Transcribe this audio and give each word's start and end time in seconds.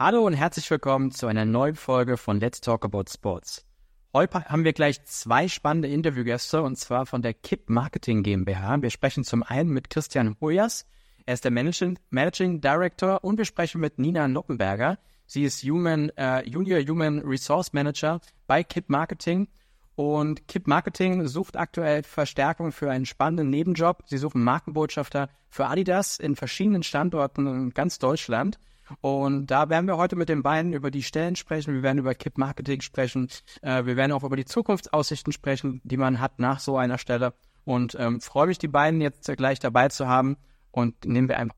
Hallo 0.00 0.24
und 0.24 0.34
herzlich 0.34 0.70
willkommen 0.70 1.10
zu 1.10 1.26
einer 1.26 1.44
neuen 1.44 1.74
Folge 1.74 2.16
von 2.16 2.38
Let's 2.38 2.60
Talk 2.60 2.84
About 2.84 3.06
Sports. 3.12 3.66
Heute 4.14 4.44
haben 4.44 4.62
wir 4.62 4.72
gleich 4.72 5.02
zwei 5.06 5.48
spannende 5.48 5.88
Interviewgäste 5.88 6.62
und 6.62 6.76
zwar 6.76 7.04
von 7.04 7.20
der 7.20 7.34
KIP 7.34 7.68
Marketing 7.68 8.22
GmbH. 8.22 8.80
Wir 8.80 8.90
sprechen 8.90 9.24
zum 9.24 9.42
einen 9.42 9.70
mit 9.70 9.90
Christian 9.90 10.36
Hoyas, 10.40 10.86
er 11.26 11.34
ist 11.34 11.42
der 11.42 11.50
Managing, 11.50 11.98
Managing 12.10 12.60
Director 12.60 13.24
und 13.24 13.38
wir 13.38 13.44
sprechen 13.44 13.80
mit 13.80 13.98
Nina 13.98 14.28
Noppenberger. 14.28 15.00
Sie 15.26 15.42
ist 15.42 15.64
Human, 15.64 16.10
äh, 16.10 16.48
Junior 16.48 16.78
Human 16.78 17.18
Resource 17.18 17.72
Manager 17.72 18.20
bei 18.46 18.62
KIP 18.62 18.90
Marketing 18.90 19.48
und 19.96 20.46
KIP 20.46 20.68
Marketing 20.68 21.26
sucht 21.26 21.56
aktuell 21.56 22.04
Verstärkung 22.04 22.70
für 22.70 22.88
einen 22.88 23.04
spannenden 23.04 23.50
Nebenjob. 23.50 24.04
Sie 24.06 24.18
suchen 24.18 24.44
Markenbotschafter 24.44 25.28
für 25.50 25.66
Adidas 25.66 26.20
in 26.20 26.36
verschiedenen 26.36 26.84
Standorten 26.84 27.48
in 27.48 27.70
ganz 27.70 27.98
Deutschland. 27.98 28.60
Und 29.00 29.46
da 29.48 29.68
werden 29.68 29.86
wir 29.86 29.96
heute 29.96 30.16
mit 30.16 30.28
den 30.28 30.42
beiden 30.42 30.72
über 30.72 30.90
die 30.90 31.02
Stellen 31.02 31.36
sprechen. 31.36 31.74
Wir 31.74 31.82
werden 31.82 31.98
über 31.98 32.14
KIP 32.14 32.38
Marketing 32.38 32.80
sprechen. 32.80 33.28
Äh, 33.62 33.84
wir 33.84 33.96
werden 33.96 34.12
auch 34.12 34.24
über 34.24 34.36
die 34.36 34.44
Zukunftsaussichten 34.44 35.32
sprechen, 35.32 35.80
die 35.84 35.96
man 35.96 36.20
hat 36.20 36.38
nach 36.38 36.60
so 36.60 36.76
einer 36.76 36.98
Stelle. 36.98 37.34
Und 37.64 37.96
ähm, 37.98 38.20
freue 38.20 38.46
mich, 38.46 38.58
die 38.58 38.68
beiden 38.68 39.00
jetzt 39.00 39.26
gleich 39.36 39.58
dabei 39.58 39.88
zu 39.88 40.08
haben. 40.08 40.36
Und 40.70 41.04
nehmen 41.04 41.28
wir 41.28 41.38
einfach. 41.38 41.56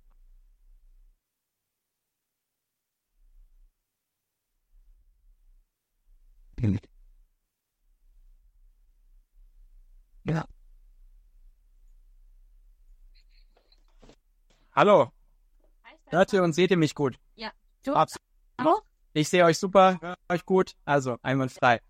Ja. 10.24 10.44
Hallo. 14.72 15.12
Hört 16.10 16.32
ihr 16.32 16.42
und 16.42 16.52
seht 16.52 16.72
ihr 16.72 16.76
mich 16.76 16.94
gut? 16.94 17.16
Ja. 17.36 17.50
Du? 17.84 17.94
Absolut. 17.94 18.82
Ich 19.12 19.28
sehe 19.28 19.44
euch 19.44 19.58
super, 19.58 19.98
höre 20.00 20.16
euch 20.28 20.44
gut. 20.44 20.72
Also 20.84 21.16
einmal 21.22 21.48
frei. 21.48 21.80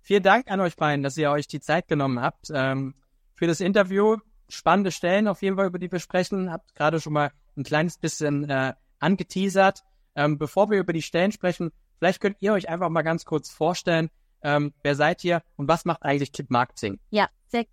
Vielen 0.00 0.22
Dank 0.22 0.50
an 0.50 0.60
euch 0.60 0.76
beiden, 0.76 1.02
dass 1.02 1.16
ihr 1.16 1.30
euch 1.30 1.46
die 1.46 1.60
Zeit 1.60 1.86
genommen 1.86 2.20
habt 2.20 2.50
ähm, 2.52 2.94
für 3.34 3.46
das 3.46 3.60
Interview. 3.60 4.16
Spannende 4.48 4.90
Stellen 4.90 5.28
auf 5.28 5.42
jeden 5.42 5.56
Fall, 5.56 5.66
über 5.66 5.78
die 5.78 5.92
wir 5.92 6.00
sprechen. 6.00 6.50
Habt 6.50 6.74
gerade 6.74 7.00
schon 7.00 7.12
mal 7.12 7.30
ein 7.56 7.62
kleines 7.62 7.98
bisschen 7.98 8.48
äh, 8.50 8.74
angeteasert. 8.98 9.84
Ähm, 10.16 10.38
bevor 10.38 10.70
wir 10.70 10.78
über 10.78 10.92
die 10.92 11.02
Stellen 11.02 11.30
sprechen, 11.30 11.70
vielleicht 11.98 12.20
könnt 12.20 12.36
ihr 12.40 12.52
euch 12.52 12.68
einfach 12.68 12.88
mal 12.88 13.02
ganz 13.02 13.24
kurz 13.24 13.50
vorstellen, 13.50 14.10
ähm, 14.42 14.72
wer 14.82 14.96
seid 14.96 15.22
ihr 15.24 15.42
und 15.56 15.68
was 15.68 15.84
macht 15.84 16.02
eigentlich 16.02 16.32
Kip 16.32 16.50
Marketing? 16.50 16.98
Ja, 17.10 17.28
sehr 17.46 17.66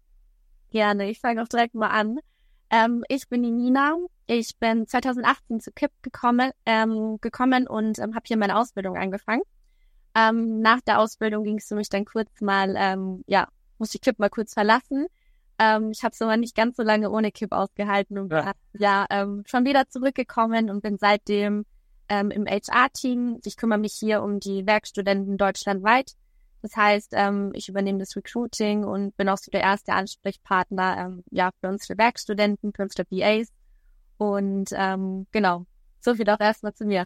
gerne. 0.70 1.10
Ich 1.10 1.20
fange 1.20 1.42
auch 1.42 1.48
direkt 1.48 1.74
mal 1.74 1.90
an. 1.90 2.20
Ähm, 2.70 3.04
ich 3.10 3.28
bin 3.30 3.44
die 3.44 3.52
Nina. 3.52 3.96
Ich 4.28 4.58
bin 4.58 4.88
2018 4.88 5.60
zu 5.60 5.72
KIP 5.72 5.92
gekommen, 6.02 6.52
ähm, 6.66 7.20
gekommen 7.22 7.68
und 7.68 8.00
ähm, 8.00 8.16
habe 8.16 8.24
hier 8.26 8.38
meine 8.38 8.58
Ausbildung 8.58 8.98
angefangen. 8.98 9.44
Ähm, 10.16 10.62
nach 10.62 10.82
der 10.82 11.00
Ausbildung 11.00 11.44
ging 11.44 11.58
es 11.58 11.68
für 11.68 11.76
mich 11.76 11.90
dann 11.90 12.06
kurz 12.06 12.42
mal, 12.42 12.76
ähm, 12.78 13.24
ja, 13.28 13.48
musste 13.78 13.98
ich 13.98 14.02
KIP 14.02 14.18
mal 14.18 14.30
kurz 14.30 14.54
verlassen. 14.54 15.08
Ähm, 15.60 15.92
ich 15.92 16.04
habe 16.04 16.14
es 16.14 16.22
aber 16.22 16.38
nicht 16.38 16.56
ganz 16.56 16.76
so 16.76 16.84
lange 16.84 17.12
ohne 17.12 17.32
KIP 17.32 17.52
ausgehalten 17.52 18.18
und 18.18 18.32
ja, 18.32 18.54
ja 18.74 19.06
ähm, 19.10 19.44
schon 19.46 19.66
wieder 19.66 19.88
zurückgekommen 19.88 20.70
und 20.70 20.82
bin 20.82 20.98
seitdem 20.98 21.66
ähm, 22.10 22.32
im 22.32 22.46
HR-Team. 22.46 23.40
Ich 23.46 23.58
kümmere 23.58 23.80
mich 23.80 23.94
hier 23.94 24.24
um 24.24 24.40
die 24.40 24.66
Werkstudenten 24.66 25.38
deutschlandweit 25.38 26.14
das 26.66 26.76
heißt, 26.76 27.10
ähm, 27.12 27.52
ich 27.54 27.70
übernehme 27.70 28.00
das 28.00 28.16
Recruiting 28.16 28.86
und 28.86 29.16
bin 29.18 29.30
auch 29.30 29.38
so 29.38 29.52
der 29.52 29.62
erste 29.62 29.94
Ansprechpartner 29.94 30.98
ähm, 30.98 31.24
ja, 31.30 31.52
für 31.62 31.70
unsere 31.70 31.96
Werkstudenten, 32.00 32.74
für 32.74 32.82
unsere 32.82 33.06
BAs. 33.06 33.50
Und 34.18 34.70
ähm, 34.74 35.28
genau, 35.32 35.68
so 36.00 36.16
viel 36.16 36.28
auch 36.28 36.40
erstmal 36.40 36.74
zu 36.74 36.86
mir. 36.86 37.06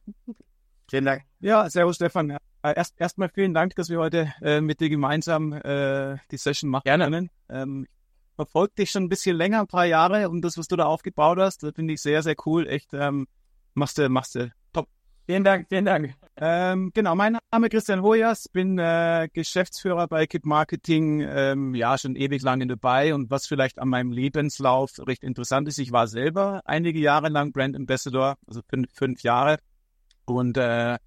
Vielen 0.90 1.04
Dank. 1.04 1.24
Ja, 1.42 1.70
servus 1.70 1.98
Stefan. 1.98 2.30
Äh, 2.30 2.38
erst 2.62 2.94
erstmal 3.02 3.28
vielen 3.28 3.54
Dank, 3.54 3.76
dass 3.76 3.90
wir 3.90 4.00
heute 4.00 4.34
äh, 4.42 4.62
mit 4.62 4.80
dir 4.80 4.90
gemeinsam 4.90 5.52
äh, 5.52 6.16
die 6.32 6.38
Session 6.38 6.70
machen 6.70 6.84
Gerne. 6.86 7.04
können. 7.04 7.30
Ähm, 7.50 7.86
ich 7.86 8.36
verfolge 8.36 8.76
dich 8.76 8.92
schon 8.92 9.04
ein 9.04 9.10
bisschen 9.10 9.36
länger, 9.36 9.60
ein 9.60 9.68
paar 9.68 9.88
Jahre 9.88 10.30
und 10.30 10.42
das, 10.42 10.58
was 10.58 10.70
du 10.70 10.78
da 10.78 10.86
aufgebaut 10.86 11.38
hast, 11.38 11.64
das 11.64 11.74
finde 11.76 11.96
ich 11.96 12.02
sehr, 12.02 12.24
sehr 12.24 12.36
cool. 12.46 12.66
Echt, 12.66 12.94
ähm, 12.94 13.28
machst 13.74 13.98
du, 13.98 14.08
machst 14.08 14.36
du 14.36 14.54
top. 14.72 14.88
Vielen 15.30 15.44
Dank, 15.44 15.68
vielen 15.70 15.86
Dank. 15.86 16.16
Ähm, 16.38 16.90
genau, 16.92 17.14
mein 17.14 17.38
Name 17.52 17.68
ist 17.68 17.72
Christian 17.72 18.02
Hojas, 18.02 18.50
bin 18.50 18.80
äh, 18.80 19.30
Geschäftsführer 19.32 20.08
bei 20.08 20.26
Kit 20.26 20.44
Marketing, 20.44 21.22
ähm, 21.22 21.76
ja, 21.76 22.00
schon 22.00 22.16
ewig 22.16 22.42
lange 22.42 22.66
dabei 22.66 23.14
und 23.14 23.30
was 23.30 23.46
vielleicht 23.46 23.78
an 23.78 23.90
meinem 23.90 24.12
Lebenslauf 24.12 24.94
recht 25.06 25.24
interessant 25.24 25.68
ist, 25.68 25.78
ich 25.78 25.92
war 25.92 26.08
selber 26.08 26.64
einige 26.66 26.98
Jahre 26.98 27.30
lang 27.30 27.52
Brand 27.52 27.76
Ambassador, 27.76 28.38
also 28.48 28.62
fünf, 28.68 28.92
fünf 28.92 29.22
Jahre 29.22 29.60
und 30.26 30.58
äh, 30.58 30.98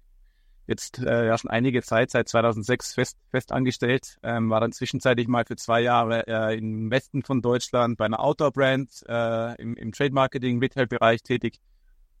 jetzt 0.67 0.99
äh, 0.99 1.27
ja 1.27 1.37
schon 1.37 1.51
einige 1.51 1.81
Zeit, 1.81 2.09
seit 2.09 2.29
2006 2.29 2.93
fest, 2.93 3.17
fest 3.29 3.51
angestellt, 3.51 4.19
ähm, 4.23 4.49
war 4.49 4.61
dann 4.61 4.71
zwischenzeitlich 4.71 5.27
mal 5.27 5.43
für 5.43 5.57
zwei 5.57 5.81
Jahre 5.81 6.25
äh, 6.27 6.57
im 6.57 6.89
Westen 6.89 7.23
von 7.23 7.41
Deutschland 7.41 7.97
bei 7.97 8.05
einer 8.05 8.21
Outdoor-Brand 8.21 9.03
äh, 9.05 9.61
im, 9.61 9.75
im 9.75 9.91
Trade-Marketing, 9.91 10.59
Retail-Bereich 10.59 11.23
tätig 11.23 11.59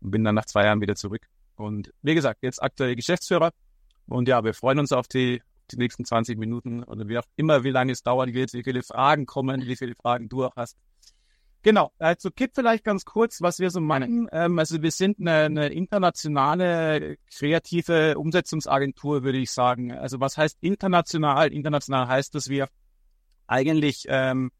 und 0.01 0.11
bin 0.11 0.25
dann 0.25 0.35
nach 0.35 0.47
zwei 0.47 0.65
Jahren 0.65 0.81
wieder 0.81 0.95
zurück 0.95 1.29
und 1.55 1.93
wie 2.01 2.15
gesagt, 2.15 2.39
jetzt 2.41 2.61
aktuell 2.61 2.95
Geschäftsführer. 2.95 3.51
Und 4.07 4.27
ja, 4.27 4.43
wir 4.43 4.53
freuen 4.53 4.79
uns 4.79 4.91
auf 4.91 5.07
die, 5.07 5.41
die 5.71 5.77
nächsten 5.77 6.05
20 6.05 6.37
Minuten 6.37 6.83
oder 6.83 7.07
wie 7.07 7.17
auch 7.17 7.25
immer, 7.35 7.63
wie 7.63 7.69
lange 7.69 7.91
es 7.91 8.03
dauert, 8.03 8.33
wie 8.33 8.63
viele 8.63 8.83
Fragen 8.83 9.25
kommen, 9.25 9.65
wie 9.65 9.75
viele 9.75 9.95
Fragen 9.95 10.29
du 10.29 10.45
auch 10.45 10.55
hast. 10.55 10.77
Genau, 11.63 11.93
also 11.97 12.29
Kip 12.29 12.51
vielleicht 12.53 12.83
ganz 12.83 13.05
kurz, 13.05 13.41
was 13.41 13.59
wir 13.59 13.69
so 13.69 13.79
meinen. 13.79 14.27
Ähm, 14.33 14.59
also 14.59 14.81
wir 14.81 14.91
sind 14.91 15.19
eine, 15.21 15.45
eine 15.45 15.67
internationale 15.69 17.17
kreative 17.33 18.17
Umsetzungsagentur, 18.17 19.23
würde 19.23 19.37
ich 19.37 19.49
sagen. 19.49 19.93
Also 19.93 20.19
was 20.19 20.37
heißt 20.37 20.57
international? 20.59 21.53
International 21.53 22.09
heißt, 22.09 22.35
dass 22.35 22.49
wir 22.49 22.67
eigentlich 23.47 24.05
ähm, 24.09 24.51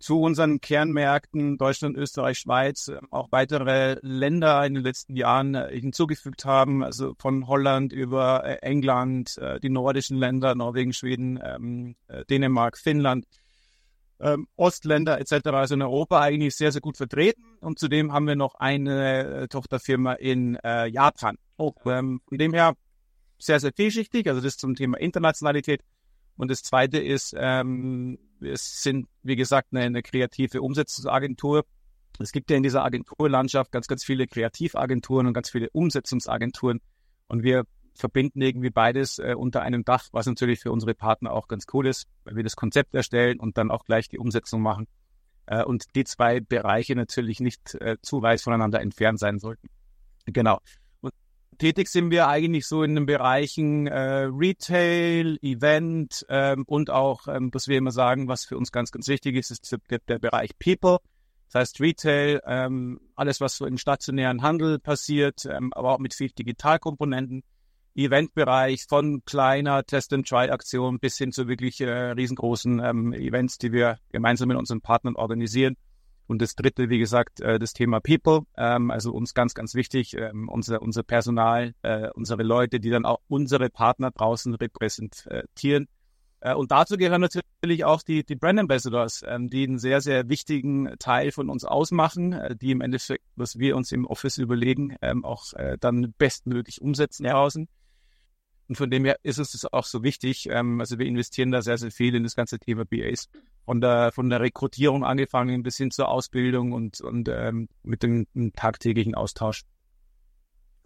zu 0.00 0.22
unseren 0.22 0.60
Kernmärkten 0.60 1.58
Deutschland, 1.58 1.96
Österreich, 1.96 2.38
Schweiz 2.38 2.88
äh, 2.88 2.98
auch 3.10 3.30
weitere 3.30 3.98
Länder 4.00 4.64
in 4.66 4.74
den 4.74 4.82
letzten 4.82 5.14
Jahren 5.14 5.54
äh, 5.54 5.78
hinzugefügt 5.78 6.46
haben, 6.46 6.82
also 6.82 7.14
von 7.18 7.46
Holland 7.46 7.92
über 7.92 8.44
äh, 8.44 8.56
England, 8.62 9.38
die 9.62 9.68
nordischen 9.68 10.16
Länder, 10.16 10.54
Norwegen, 10.54 10.92
Schweden, 10.92 11.38
ähm, 11.42 11.96
Dänemark, 12.30 12.78
Finnland, 12.78 13.26
ähm, 14.18 14.48
Ostländer 14.56 15.20
etc. 15.20 15.48
Also 15.48 15.74
in 15.74 15.82
Europa 15.82 16.20
eigentlich 16.20 16.56
sehr, 16.56 16.72
sehr 16.72 16.80
gut 16.80 16.96
vertreten. 16.96 17.42
Und 17.60 17.78
zudem 17.78 18.12
haben 18.12 18.26
wir 18.26 18.36
noch 18.36 18.54
eine 18.54 19.46
Tochterfirma 19.50 20.14
in 20.14 20.58
Japan. 20.64 21.36
Oh. 21.56 21.74
Ähm, 21.84 22.20
von 22.26 22.38
dem 22.38 22.54
her 22.54 22.74
sehr, 23.38 23.60
sehr 23.60 23.72
vielschichtig. 23.74 24.28
Also 24.28 24.40
das 24.40 24.56
zum 24.56 24.74
Thema 24.74 24.98
Internationalität. 24.98 25.82
Und 26.36 26.50
das 26.50 26.62
Zweite 26.62 26.98
ist, 26.98 27.34
ähm, 27.36 28.18
wir 28.40 28.56
sind, 28.56 29.08
wie 29.22 29.36
gesagt, 29.36 29.68
eine, 29.72 29.82
eine 29.82 30.02
kreative 30.02 30.62
Umsetzungsagentur. 30.62 31.64
Es 32.18 32.32
gibt 32.32 32.50
ja 32.50 32.56
in 32.56 32.62
dieser 32.62 32.84
Agenturlandschaft 32.84 33.72
ganz, 33.72 33.86
ganz 33.86 34.04
viele 34.04 34.26
Kreativagenturen 34.26 35.26
und 35.26 35.32
ganz 35.32 35.50
viele 35.50 35.70
Umsetzungsagenturen. 35.70 36.80
Und 37.28 37.42
wir 37.42 37.64
verbinden 37.94 38.42
irgendwie 38.42 38.70
beides 38.70 39.18
äh, 39.18 39.34
unter 39.36 39.62
einem 39.62 39.84
Dach, 39.84 40.08
was 40.12 40.26
natürlich 40.26 40.60
für 40.60 40.72
unsere 40.72 40.94
Partner 40.94 41.32
auch 41.32 41.48
ganz 41.48 41.66
cool 41.72 41.86
ist, 41.86 42.06
weil 42.24 42.36
wir 42.36 42.42
das 42.42 42.56
Konzept 42.56 42.94
erstellen 42.94 43.40
und 43.40 43.58
dann 43.58 43.70
auch 43.70 43.84
gleich 43.84 44.08
die 44.08 44.18
Umsetzung 44.18 44.62
machen. 44.62 44.86
Äh, 45.46 45.64
und 45.64 45.94
die 45.94 46.04
zwei 46.04 46.40
Bereiche 46.40 46.94
natürlich 46.94 47.40
nicht 47.40 47.74
äh, 47.76 47.96
zu 48.02 48.22
weit 48.22 48.40
voneinander 48.40 48.80
entfernt 48.80 49.18
sein 49.18 49.38
sollten. 49.38 49.68
Genau 50.26 50.60
tätig 51.60 51.88
sind 51.88 52.10
wir 52.10 52.26
eigentlich 52.26 52.66
so 52.66 52.82
in 52.82 52.94
den 52.94 53.06
Bereichen 53.06 53.86
äh, 53.86 54.28
Retail, 54.32 55.38
Event 55.42 56.26
ähm, 56.28 56.64
und 56.66 56.90
auch, 56.90 57.28
ähm, 57.28 57.50
was 57.52 57.68
wir 57.68 57.78
immer 57.78 57.92
sagen, 57.92 58.28
was 58.28 58.46
für 58.46 58.56
uns 58.56 58.72
ganz, 58.72 58.90
ganz 58.90 59.06
wichtig 59.08 59.36
ist, 59.36 59.50
ist 59.50 59.76
der, 59.90 59.98
der 60.08 60.18
Bereich 60.18 60.58
People. 60.58 60.98
Das 61.46 61.60
heißt 61.60 61.80
Retail, 61.80 62.40
ähm, 62.46 63.00
alles, 63.14 63.40
was 63.40 63.56
so 63.56 63.66
im 63.66 63.76
stationären 63.76 64.42
Handel 64.42 64.78
passiert, 64.78 65.44
ähm, 65.44 65.72
aber 65.74 65.94
auch 65.94 65.98
mit 65.98 66.14
viel 66.14 66.30
Digitalkomponenten. 66.30 67.44
Eventbereich 67.94 68.86
von 68.88 69.24
kleiner 69.24 69.84
Test-and-Try-Aktion 69.84 71.00
bis 71.00 71.18
hin 71.18 71.32
zu 71.32 71.48
wirklich 71.48 71.80
äh, 71.80 71.90
riesengroßen 71.90 72.80
ähm, 72.82 73.12
Events, 73.12 73.58
die 73.58 73.72
wir 73.72 73.98
gemeinsam 74.12 74.48
mit 74.48 74.56
unseren 74.56 74.80
Partnern 74.80 75.16
organisieren. 75.16 75.76
Und 76.30 76.40
das 76.40 76.54
dritte, 76.54 76.88
wie 76.90 77.00
gesagt, 77.00 77.40
äh, 77.40 77.58
das 77.58 77.72
Thema 77.72 77.98
People. 77.98 78.42
Ähm, 78.56 78.92
also 78.92 79.10
uns 79.10 79.34
ganz, 79.34 79.52
ganz 79.52 79.74
wichtig, 79.74 80.16
ähm, 80.16 80.48
unser, 80.48 80.80
unser 80.80 81.02
Personal, 81.02 81.74
äh, 81.82 82.08
unsere 82.14 82.44
Leute, 82.44 82.78
die 82.78 82.88
dann 82.88 83.04
auch 83.04 83.18
unsere 83.26 83.68
Partner 83.68 84.12
draußen 84.12 84.54
repräsentieren. 84.54 85.88
Äh, 86.38 86.54
und 86.54 86.70
dazu 86.70 86.96
gehören 86.96 87.20
natürlich 87.20 87.84
auch 87.84 88.02
die, 88.02 88.22
die 88.22 88.36
Brand 88.36 88.60
Ambassadors, 88.60 89.24
ähm, 89.26 89.50
die 89.50 89.64
einen 89.64 89.80
sehr, 89.80 90.00
sehr 90.00 90.28
wichtigen 90.28 90.94
Teil 91.00 91.32
von 91.32 91.50
uns 91.50 91.64
ausmachen, 91.64 92.40
die 92.62 92.70
im 92.70 92.80
Endeffekt, 92.80 93.24
was 93.34 93.58
wir 93.58 93.74
uns 93.74 93.90
im 93.90 94.04
Office 94.04 94.38
überlegen, 94.38 94.96
auch 95.24 95.46
dann 95.80 96.14
bestmöglich 96.16 96.80
umsetzen 96.80 97.24
draußen. 97.24 97.66
Und 98.68 98.76
von 98.76 98.88
dem 98.88 99.04
her 99.04 99.16
ist 99.24 99.38
es 99.38 99.66
auch 99.72 99.84
so 99.84 100.04
wichtig. 100.04 100.48
Also 100.52 101.00
wir 101.00 101.06
investieren 101.06 101.50
da 101.50 101.60
sehr, 101.60 101.76
sehr 101.76 101.90
viel 101.90 102.14
in 102.14 102.22
das 102.22 102.36
ganze 102.36 102.60
Thema 102.60 102.84
BAs. 102.84 103.28
Von 103.70 103.80
der, 103.80 104.10
von 104.10 104.30
der 104.30 104.40
Rekrutierung 104.40 105.04
angefangen 105.04 105.62
bis 105.62 105.76
hin 105.76 105.92
zur 105.92 106.08
Ausbildung 106.08 106.72
und, 106.72 107.00
und 107.00 107.28
ähm, 107.28 107.68
mit 107.84 108.02
dem, 108.02 108.26
dem 108.34 108.52
tagtäglichen 108.52 109.14
Austausch. 109.14 109.62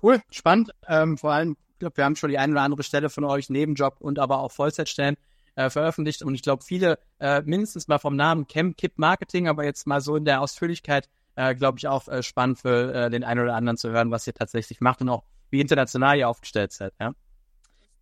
Cool, 0.03 0.21
spannend. 0.31 0.71
Ähm, 0.87 1.17
vor 1.17 1.33
allem 1.33 1.57
glaube, 1.85 1.99
wir 1.99 2.05
haben 2.05 2.17
schon 2.17 2.31
die 2.31 2.39
eine 2.39 2.53
oder 2.53 2.63
andere 2.63 2.83
Stelle 2.83 3.11
von 3.11 3.25
euch, 3.25 3.51
Nebenjob 3.51 4.01
und 4.01 4.19
aber 4.19 4.41
auch 4.41 4.51
Vollzeitstellen 4.51 5.17
äh, 5.55 5.71
veröffentlicht. 5.71 6.23
Und 6.23 6.35
ich 6.35 6.43
glaube, 6.43 6.65
viele 6.65 6.99
äh, 7.21 7.43
mindestens 7.43 7.89
mal 7.89 7.99
vom 7.99 8.17
Namen 8.17 8.47
Camp 8.47 8.77
Kip 8.77 8.99
Marketing, 8.99 9.49
aber 9.49 9.65
jetzt 9.65 9.87
mal 9.87 10.01
so 10.01 10.17
in 10.17 10.25
der 10.25 10.41
Ausführlichkeit, 10.41 11.09
äh, 11.37 11.55
glaube 11.55 11.79
ich, 11.79 11.87
auch 11.87 12.09
äh, 12.09 12.23
spannend 12.23 12.59
für 12.59 12.93
äh, 12.95 13.11
den 13.11 13.25
einen 13.25 13.41
oder 13.41 13.55
anderen 13.55 13.77
zu 13.77 13.91
hören, 13.91 14.11
was 14.11 14.27
ihr 14.27 14.35
tatsächlich 14.35 14.81
macht 14.81 15.01
und 15.03 15.09
auch 15.09 15.25
wie 15.51 15.61
international 15.61 16.19
ihr 16.19 16.29
aufgestellt 16.29 16.73
seid. 16.73 16.95
Ja? 16.99 17.13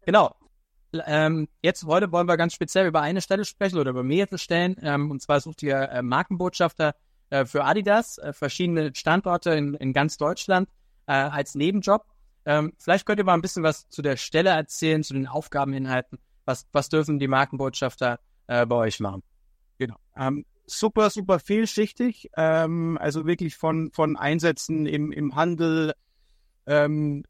Genau. 0.04 0.34
Ähm, 1.06 1.48
jetzt 1.62 1.84
heute 1.84 2.12
wollen 2.12 2.28
wir 2.28 2.36
ganz 2.36 2.54
speziell 2.54 2.86
über 2.86 3.00
eine 3.00 3.20
Stelle 3.20 3.44
sprechen 3.44 3.78
oder 3.78 3.90
über 3.90 4.02
mehrere 4.02 4.38
Stellen. 4.38 4.76
Ähm, 4.82 5.10
und 5.10 5.22
zwar 5.22 5.40
sucht 5.40 5.62
ihr 5.62 5.76
äh, 5.76 6.02
Markenbotschafter 6.02 6.94
äh, 7.30 7.44
für 7.44 7.64
Adidas, 7.64 8.18
äh, 8.18 8.32
verschiedene 8.32 8.94
Standorte 8.94 9.52
in, 9.52 9.74
in 9.74 9.92
ganz 9.92 10.16
Deutschland 10.18 10.68
äh, 11.06 11.12
als 11.12 11.54
Nebenjob. 11.54 12.04
Ähm, 12.44 12.72
vielleicht 12.78 13.06
könnt 13.06 13.18
ihr 13.18 13.24
mal 13.24 13.34
ein 13.34 13.42
bisschen 13.42 13.62
was 13.62 13.88
zu 13.88 14.02
der 14.02 14.16
Stelle 14.16 14.50
erzählen, 14.50 15.02
zu 15.02 15.14
den 15.14 15.26
Aufgabeninhalten. 15.26 16.18
Was, 16.44 16.66
was 16.72 16.88
dürfen 16.88 17.18
die 17.18 17.28
Markenbotschafter 17.28 18.18
äh, 18.48 18.66
bei 18.66 18.76
euch 18.76 19.00
machen? 19.00 19.22
Genau. 19.78 19.96
Ähm, 20.16 20.44
super, 20.66 21.10
super 21.10 21.38
vielschichtig. 21.38 22.30
Ähm, 22.36 22.98
also 23.00 23.26
wirklich 23.26 23.56
von, 23.56 23.90
von 23.92 24.16
Einsätzen 24.16 24.86
im, 24.86 25.12
im 25.12 25.36
Handel, 25.36 25.94
ähm, 26.66 27.24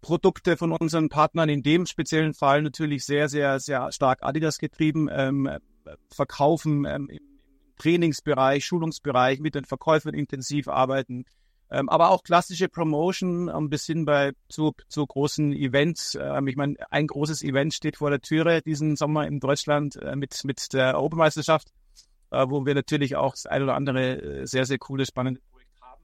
Produkte 0.00 0.56
von 0.56 0.72
unseren 0.72 1.08
Partnern, 1.08 1.48
in 1.48 1.62
dem 1.62 1.86
speziellen 1.86 2.34
Fall 2.34 2.62
natürlich 2.62 3.04
sehr, 3.04 3.28
sehr, 3.28 3.58
sehr 3.60 3.90
stark 3.92 4.22
Adidas 4.22 4.58
getrieben, 4.58 5.08
ähm, 5.10 5.50
verkaufen 6.10 6.84
ähm, 6.84 7.08
im 7.08 7.20
Trainingsbereich, 7.78 8.64
Schulungsbereich, 8.64 9.40
mit 9.40 9.54
den 9.54 9.64
Verkäufern 9.64 10.14
intensiv 10.14 10.68
arbeiten, 10.68 11.24
ähm, 11.70 11.88
aber 11.88 12.10
auch 12.10 12.22
klassische 12.22 12.68
Promotion 12.68 13.48
ein 13.48 13.68
bisschen 13.68 14.04
bei 14.04 14.32
zu, 14.48 14.72
zu 14.88 15.04
großen 15.06 15.52
Events. 15.52 16.16
Ähm, 16.20 16.46
ich 16.46 16.56
meine, 16.56 16.76
ein 16.90 17.06
großes 17.06 17.42
Event 17.42 17.74
steht 17.74 17.96
vor 17.96 18.10
der 18.10 18.20
Türe 18.20 18.62
diesen 18.62 18.96
Sommer 18.96 19.26
in 19.26 19.40
Deutschland 19.40 19.96
äh, 19.96 20.14
mit, 20.14 20.44
mit 20.44 20.72
der 20.72 20.94
Europameisterschaft, 20.94 21.72
äh, 22.30 22.46
wo 22.48 22.64
wir 22.64 22.74
natürlich 22.74 23.16
auch 23.16 23.32
das 23.32 23.46
ein 23.46 23.62
oder 23.62 23.74
andere 23.74 24.22
äh, 24.22 24.46
sehr, 24.46 24.64
sehr 24.64 24.78
coole, 24.78 25.04
spannende 25.06 25.40
Projekt 25.50 25.80
haben. 25.80 26.02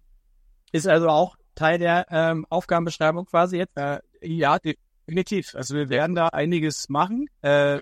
Ist 0.73 0.89
also 0.89 1.09
auch 1.09 1.37
Teil 1.55 1.79
der 1.79 2.07
ähm, 2.11 2.47
Aufgabenbeschreibung 2.49 3.27
quasi 3.27 3.59
jetzt? 3.59 3.77
Äh, 3.77 4.01
ja, 4.23 4.59
definitiv. 4.59 5.55
Also 5.55 5.75
wir 5.75 5.89
werden 5.89 6.15
da 6.15 6.29
einiges 6.29 6.89
machen, 6.89 7.27
äh, 7.43 7.81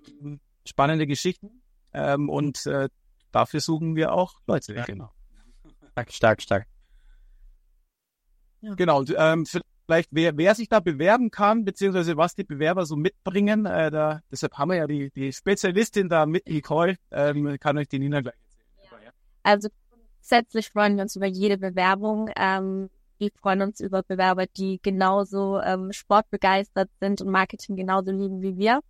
spannende 0.64 1.06
Geschichten 1.06 1.62
ähm, 1.92 2.28
und 2.28 2.66
äh, 2.66 2.88
dafür 3.32 3.60
suchen 3.60 3.96
wir 3.96 4.12
auch 4.12 4.34
Leute. 4.46 4.74
Ja, 4.74 4.84
genau. 4.84 5.10
Stark, 5.92 6.12
stark, 6.12 6.42
stark. 6.42 6.66
Ja. 8.60 8.74
Genau, 8.74 8.98
und, 8.98 9.14
ähm, 9.16 9.46
vielleicht 9.90 10.10
wer, 10.12 10.36
wer 10.36 10.54
sich 10.54 10.68
da 10.68 10.80
bewerben 10.80 11.30
kann, 11.30 11.64
beziehungsweise 11.64 12.16
was 12.16 12.34
die 12.34 12.44
Bewerber 12.44 12.86
so 12.86 12.94
mitbringen, 12.94 13.66
äh, 13.66 13.90
da, 13.90 14.20
deshalb 14.30 14.56
haben 14.58 14.70
wir 14.70 14.76
ja 14.76 14.86
die, 14.86 15.10
die 15.10 15.32
Spezialistin 15.32 16.08
da 16.08 16.26
mit 16.26 16.46
Nicole, 16.46 16.96
ähm, 17.10 17.56
kann 17.58 17.78
euch 17.78 17.88
die 17.88 17.98
Nina 17.98 18.20
gleich 18.20 18.34
erzählen. 18.34 19.02
Ja. 19.04 19.10
Also 19.42 19.68
grundsätzlich 19.90 20.70
freuen 20.70 20.96
wir 20.96 21.02
uns 21.02 21.16
über 21.16 21.26
jede 21.26 21.58
Bewerbung. 21.58 22.30
Ähm, 22.36 22.90
wir 23.20 23.30
freuen 23.40 23.62
uns 23.62 23.80
über 23.80 24.02
Bewerber, 24.02 24.46
die 24.46 24.80
genauso 24.82 25.60
ähm, 25.60 25.92
sportbegeistert 25.92 26.90
sind 27.00 27.20
und 27.20 27.28
Marketing 27.28 27.76
genauso 27.76 28.10
lieben 28.10 28.42
wie 28.42 28.56
wir. 28.56 28.80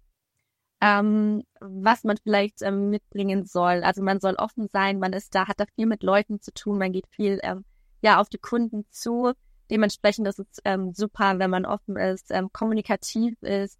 Ähm, 0.81 1.43
was 1.61 2.05
man 2.05 2.17
vielleicht 2.17 2.63
ähm, 2.63 2.89
mitbringen 2.89 3.45
soll. 3.45 3.83
Also 3.83 4.03
man 4.03 4.19
soll 4.19 4.35
offen 4.37 4.69
sein, 4.73 4.99
man 4.99 5.13
ist 5.13 5.35
da, 5.35 5.47
hat 5.47 5.61
da 5.61 5.67
viel 5.75 5.87
mit 5.87 6.03
Leuten 6.03 6.41
zu 6.41 6.53
tun, 6.55 6.79
man 6.79 6.93
geht 6.93 7.07
viel 7.09 7.39
ähm, 7.43 7.65
ja 8.01 8.19
auf 8.19 8.31
die 8.31 8.39
Kunden 8.39 8.87
zu. 8.89 9.33
Dementsprechend 9.71 10.27
ist 10.27 10.39
es 10.39 10.47
ähm, 10.65 10.95
super, 10.95 11.39
wenn 11.39 11.51
man 11.51 11.67
offen 11.67 11.97
ist, 11.97 12.31
ähm, 12.31 12.51
kommunikativ 12.53 13.35
ist, 13.43 13.79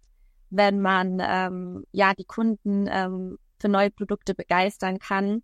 wenn 0.51 0.79
man 0.79 1.19
ähm, 1.21 1.85
ja 1.91 2.13
die 2.13 2.25
Kunden 2.25 2.87
ähm, 2.87 3.39
für 3.59 3.69
neue 3.69 3.89
Produkte 3.89 4.35
begeistern 4.35 4.99
kann. 4.99 5.41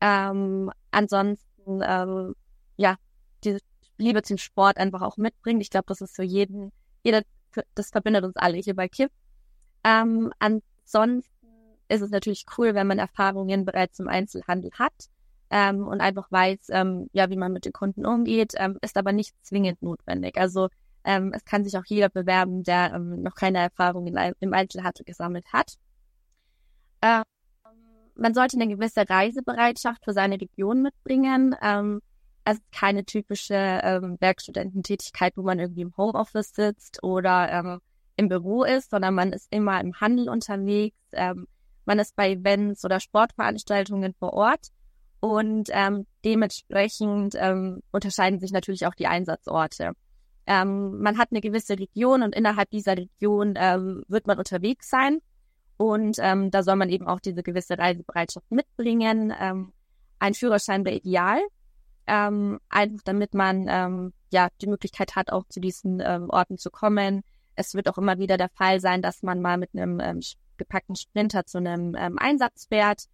Ähm, 0.00 0.70
ansonsten 0.92 1.80
ähm, 1.82 2.34
ja 2.76 2.96
diese 3.42 3.58
Liebe 3.98 4.22
zum 4.22 4.38
Sport 4.38 4.78
einfach 4.78 5.02
auch 5.02 5.16
mitbringt. 5.16 5.62
Ich 5.62 5.70
glaube, 5.70 5.86
das 5.88 6.00
ist 6.00 6.16
für 6.16 6.24
jeden, 6.24 6.72
jeder, 7.02 7.22
das 7.74 7.90
verbindet 7.90 8.24
uns 8.24 8.36
alle 8.36 8.58
hier 8.58 8.74
bei 8.74 8.88
KIP. 8.88 9.10
Ähm, 9.84 10.32
ansonsten 10.38 11.24
ist 11.88 12.00
es 12.00 12.10
natürlich 12.10 12.46
cool, 12.58 12.74
wenn 12.74 12.86
man 12.86 12.98
Erfahrungen 12.98 13.64
bereits 13.64 13.98
im 13.98 14.08
Einzelhandel 14.08 14.70
hat 14.78 14.92
ähm, 15.50 15.86
und 15.86 16.00
einfach 16.00 16.30
weiß, 16.30 16.68
ähm, 16.70 17.08
ja, 17.12 17.28
wie 17.30 17.36
man 17.36 17.52
mit 17.52 17.66
den 17.66 17.72
Kunden 17.72 18.06
umgeht, 18.06 18.54
ähm, 18.56 18.78
ist 18.80 18.96
aber 18.96 19.12
nicht 19.12 19.34
zwingend 19.42 19.82
notwendig. 19.82 20.36
Also 20.38 20.68
ähm, 21.04 21.32
es 21.34 21.44
kann 21.44 21.64
sich 21.64 21.76
auch 21.76 21.84
jeder 21.86 22.08
bewerben, 22.08 22.62
der 22.62 22.94
ähm, 22.94 23.22
noch 23.22 23.34
keine 23.34 23.58
Erfahrung 23.58 24.06
in, 24.06 24.16
im 24.40 24.54
Einzelhandel 24.54 25.04
gesammelt 25.04 25.46
hat. 25.52 25.74
Man 28.16 28.32
sollte 28.32 28.56
eine 28.56 28.66
gewisse 28.66 29.06
Reisebereitschaft 29.06 30.02
für 30.06 30.14
seine 30.14 30.40
Region 30.40 30.80
mitbringen. 30.80 31.54
Es 32.44 32.58
ist 32.58 32.72
keine 32.72 33.04
typische 33.04 33.54
ähm, 33.54 34.16
Werkstudententätigkeit, 34.20 35.36
wo 35.36 35.42
man 35.42 35.58
irgendwie 35.58 35.82
im 35.82 35.96
Homeoffice 35.96 36.52
sitzt 36.54 37.02
oder 37.02 37.50
ähm, 37.50 37.80
im 38.16 38.28
Büro 38.28 38.64
ist, 38.64 38.90
sondern 38.90 39.14
man 39.14 39.32
ist 39.32 39.48
immer 39.50 39.80
im 39.80 39.98
Handel 40.00 40.28
unterwegs. 40.28 40.96
Ähm, 41.12 41.46
man 41.86 41.98
ist 41.98 42.16
bei 42.16 42.32
Events 42.32 42.84
oder 42.84 43.00
Sportveranstaltungen 43.00 44.14
vor 44.14 44.32
Ort 44.34 44.68
und 45.20 45.68
ähm, 45.72 46.06
dementsprechend 46.24 47.34
ähm, 47.38 47.82
unterscheiden 47.92 48.40
sich 48.40 48.52
natürlich 48.52 48.86
auch 48.86 48.94
die 48.94 49.06
Einsatzorte. 49.06 49.92
Ähm, 50.46 51.00
man 51.00 51.16
hat 51.16 51.28
eine 51.30 51.40
gewisse 51.40 51.78
Region 51.78 52.22
und 52.22 52.34
innerhalb 52.34 52.68
dieser 52.70 52.96
Region 52.96 53.54
ähm, 53.56 54.02
wird 54.08 54.26
man 54.26 54.38
unterwegs 54.38 54.90
sein 54.90 55.20
und 55.76 56.18
ähm, 56.20 56.50
da 56.50 56.62
soll 56.62 56.76
man 56.76 56.90
eben 56.90 57.06
auch 57.06 57.20
diese 57.20 57.42
gewisse 57.42 57.78
Reisebereitschaft 57.78 58.50
mitbringen. 58.50 59.32
Ähm, 59.38 59.72
ein 60.18 60.34
Führerschein 60.34 60.84
wäre 60.84 60.96
ideal, 60.96 61.40
ähm, 62.06 62.58
einfach 62.68 63.02
damit 63.04 63.34
man 63.34 63.66
ähm, 63.68 64.12
ja 64.30 64.48
die 64.60 64.66
Möglichkeit 64.66 65.16
hat, 65.16 65.30
auch 65.32 65.44
zu 65.48 65.60
diesen 65.60 66.00
ähm, 66.00 66.28
Orten 66.30 66.58
zu 66.58 66.70
kommen. 66.70 67.22
Es 67.56 67.74
wird 67.74 67.88
auch 67.88 67.98
immer 67.98 68.18
wieder 68.18 68.36
der 68.36 68.50
Fall 68.50 68.80
sein, 68.80 69.02
dass 69.02 69.22
man 69.22 69.40
mal 69.40 69.58
mit 69.58 69.70
einem 69.74 70.00
ähm, 70.00 70.20
gepackten 70.56 70.96
Sprinter 70.96 71.46
zu 71.46 71.58
einem 71.58 71.94
ähm, 71.96 72.18
Einsatz 72.18 72.66
fährt. 72.66 73.04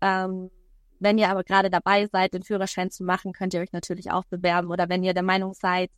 Ähm, 0.00 0.50
wenn 0.98 1.18
ihr 1.18 1.28
aber 1.28 1.44
gerade 1.44 1.70
dabei 1.70 2.06
seid, 2.06 2.34
den 2.34 2.42
Führerschein 2.42 2.90
zu 2.90 3.04
machen, 3.04 3.32
könnt 3.32 3.52
ihr 3.54 3.60
euch 3.60 3.72
natürlich 3.72 4.10
auch 4.10 4.24
bewerben. 4.24 4.70
Oder 4.70 4.88
wenn 4.88 5.02
ihr 5.02 5.14
der 5.14 5.22
Meinung 5.22 5.52
seid, 5.54 5.90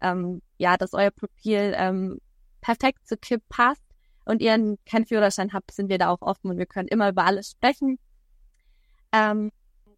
ähm, 0.00 0.42
ja, 0.58 0.76
dass 0.76 0.94
euer 0.94 1.10
Profil 1.10 1.74
ähm, 1.76 2.20
perfekt 2.60 3.06
zu 3.06 3.16
KIP 3.16 3.42
passt 3.48 3.82
und 4.24 4.40
ihr 4.42 4.76
keinen 4.86 5.06
Führerschein 5.06 5.52
habt, 5.52 5.72
sind 5.72 5.88
wir 5.88 5.98
da 5.98 6.08
auch 6.08 6.22
offen 6.22 6.50
und 6.50 6.58
wir 6.58 6.66
können 6.66 6.88
immer 6.88 7.08
über 7.10 7.24
alles 7.24 7.50
sprechen. 7.50 7.98
Ähm, 9.12 9.50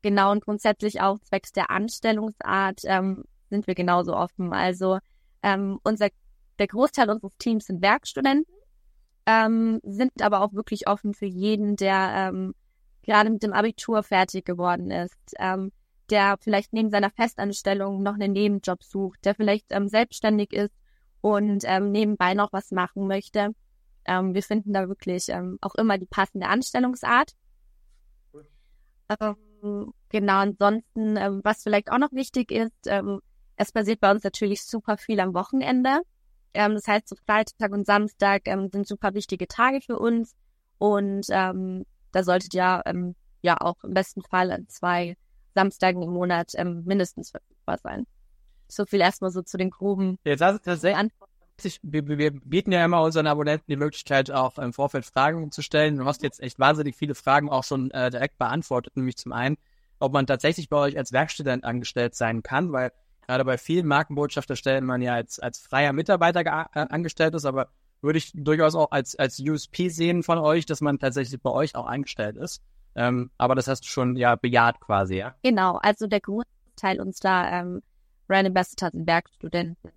genau 0.02 0.32
und 0.32 0.44
grundsätzlich 0.44 1.00
auch 1.00 1.18
zwecks 1.20 1.52
der 1.52 1.70
Anstellungsart 1.70 2.80
ähm, 2.84 3.24
sind 3.50 3.66
wir 3.66 3.74
genauso 3.74 4.14
offen. 4.14 4.52
Also 4.52 4.98
ähm, 5.42 5.78
unser 5.84 6.08
der 6.58 6.66
Großteil 6.66 7.08
unseres 7.10 7.36
Teams 7.38 7.66
sind 7.66 7.82
Werkstudenten, 7.82 8.52
ähm, 9.26 9.80
sind 9.84 10.22
aber 10.22 10.40
auch 10.42 10.52
wirklich 10.52 10.88
offen 10.88 11.14
für 11.14 11.26
jeden, 11.26 11.76
der 11.76 12.12
ähm, 12.14 12.54
gerade 13.02 13.30
mit 13.30 13.42
dem 13.42 13.52
Abitur 13.52 14.02
fertig 14.02 14.44
geworden 14.44 14.90
ist, 14.90 15.18
ähm, 15.38 15.72
der 16.10 16.36
vielleicht 16.40 16.72
neben 16.72 16.90
seiner 16.90 17.10
Festanstellung 17.10 18.02
noch 18.02 18.14
einen 18.14 18.32
Nebenjob 18.32 18.82
sucht, 18.82 19.24
der 19.24 19.34
vielleicht 19.34 19.66
ähm, 19.70 19.88
selbstständig 19.88 20.52
ist 20.52 20.74
und 21.20 21.64
ähm, 21.66 21.92
nebenbei 21.92 22.34
noch 22.34 22.52
was 22.52 22.70
machen 22.70 23.06
möchte. 23.06 23.50
Ähm, 24.04 24.34
wir 24.34 24.42
finden 24.42 24.72
da 24.72 24.88
wirklich 24.88 25.28
ähm, 25.28 25.58
auch 25.60 25.74
immer 25.74 25.98
die 25.98 26.06
passende 26.06 26.48
Anstellungsart. 26.48 27.32
Ähm, 29.20 29.36
genau, 30.08 30.38
ansonsten, 30.38 31.16
ähm, 31.16 31.40
was 31.44 31.62
vielleicht 31.62 31.90
auch 31.90 31.98
noch 31.98 32.12
wichtig 32.12 32.50
ist, 32.50 32.86
ähm, 32.86 33.20
es 33.56 33.72
basiert 33.72 34.00
bei 34.00 34.10
uns 34.10 34.22
natürlich 34.22 34.64
super 34.64 34.96
viel 34.96 35.20
am 35.20 35.34
Wochenende. 35.34 36.00
Ähm, 36.54 36.74
das 36.74 36.86
heißt, 36.86 37.08
so 37.08 37.16
Freitag 37.26 37.72
und 37.72 37.86
Samstag 37.86 38.42
ähm, 38.46 38.68
sind 38.72 38.86
super 38.86 39.14
wichtige 39.14 39.48
Tage 39.48 39.80
für 39.80 39.98
uns. 39.98 40.34
Und 40.78 41.26
ähm, 41.30 41.84
da 42.12 42.22
solltet 42.22 42.54
ihr 42.54 42.82
ähm, 42.86 43.14
ja 43.42 43.56
auch 43.60 43.82
im 43.82 43.94
besten 43.94 44.22
Fall 44.22 44.50
an 44.52 44.68
zwei 44.68 45.16
Samstagen 45.54 46.02
im 46.02 46.10
Monat 46.10 46.52
ähm, 46.54 46.84
mindestens 46.84 47.30
verfügbar 47.30 47.78
sein. 47.82 48.06
So 48.68 48.84
viel 48.84 49.00
erstmal 49.00 49.30
so 49.30 49.42
zu 49.42 49.56
den 49.56 49.70
groben 49.70 50.18
Jetzt 50.24 50.40
hast 50.40 50.58
du 50.58 50.70
tatsächlich 50.70 50.98
wir, 51.82 52.06
wir 52.06 52.30
bieten 52.32 52.72
ja 52.72 52.84
immer 52.84 53.02
unseren 53.02 53.26
Abonnenten 53.26 53.66
die 53.68 53.76
Möglichkeit, 53.76 54.30
auch 54.30 54.58
im 54.58 54.72
Vorfeld 54.72 55.04
Fragen 55.04 55.50
zu 55.50 55.62
stellen. 55.62 55.96
Du 55.96 56.04
hast 56.04 56.22
jetzt 56.22 56.40
echt 56.40 56.58
wahnsinnig 56.58 56.96
viele 56.96 57.14
Fragen 57.14 57.48
auch 57.50 57.64
schon 57.64 57.90
äh, 57.90 58.10
direkt 58.10 58.38
beantwortet, 58.38 58.96
nämlich 58.96 59.16
zum 59.16 59.32
einen, 59.32 59.56
ob 59.98 60.12
man 60.12 60.26
tatsächlich 60.26 60.68
bei 60.68 60.76
euch 60.76 60.96
als 60.96 61.12
Werkstudent 61.12 61.64
angestellt 61.64 62.14
sein 62.14 62.42
kann, 62.42 62.72
weil 62.72 62.92
gerade 63.26 63.44
bei 63.44 63.58
vielen 63.58 63.86
Markenbotschafterstellen 63.86 64.84
man 64.84 65.02
ja 65.02 65.14
als, 65.14 65.38
als 65.38 65.58
freier 65.58 65.92
Mitarbeiter 65.92 66.40
äh, 66.40 66.86
angestellt 66.88 67.34
ist, 67.34 67.44
aber 67.44 67.68
würde 68.00 68.18
ich 68.18 68.32
durchaus 68.34 68.74
auch 68.74 68.90
als, 68.90 69.16
als 69.16 69.40
USP 69.40 69.88
sehen 69.88 70.22
von 70.22 70.38
euch, 70.38 70.66
dass 70.66 70.80
man 70.80 70.98
tatsächlich 70.98 71.40
bei 71.42 71.50
euch 71.50 71.74
auch 71.74 71.86
eingestellt 71.86 72.36
ist. 72.36 72.62
Ähm, 72.94 73.30
aber 73.38 73.54
das 73.54 73.68
hast 73.68 73.84
du 73.84 73.88
schon 73.88 74.16
ja 74.16 74.36
bejaht 74.36 74.80
quasi, 74.80 75.16
ja? 75.16 75.34
Genau, 75.42 75.76
also 75.76 76.06
der 76.06 76.20
Großteil 76.20 77.00
unserer 77.00 77.50
ähm, 77.52 77.82
Brand 78.26 78.48
Ambassadors 78.48 78.92
sind 78.92 79.06
Werkstudenten. 79.06 79.90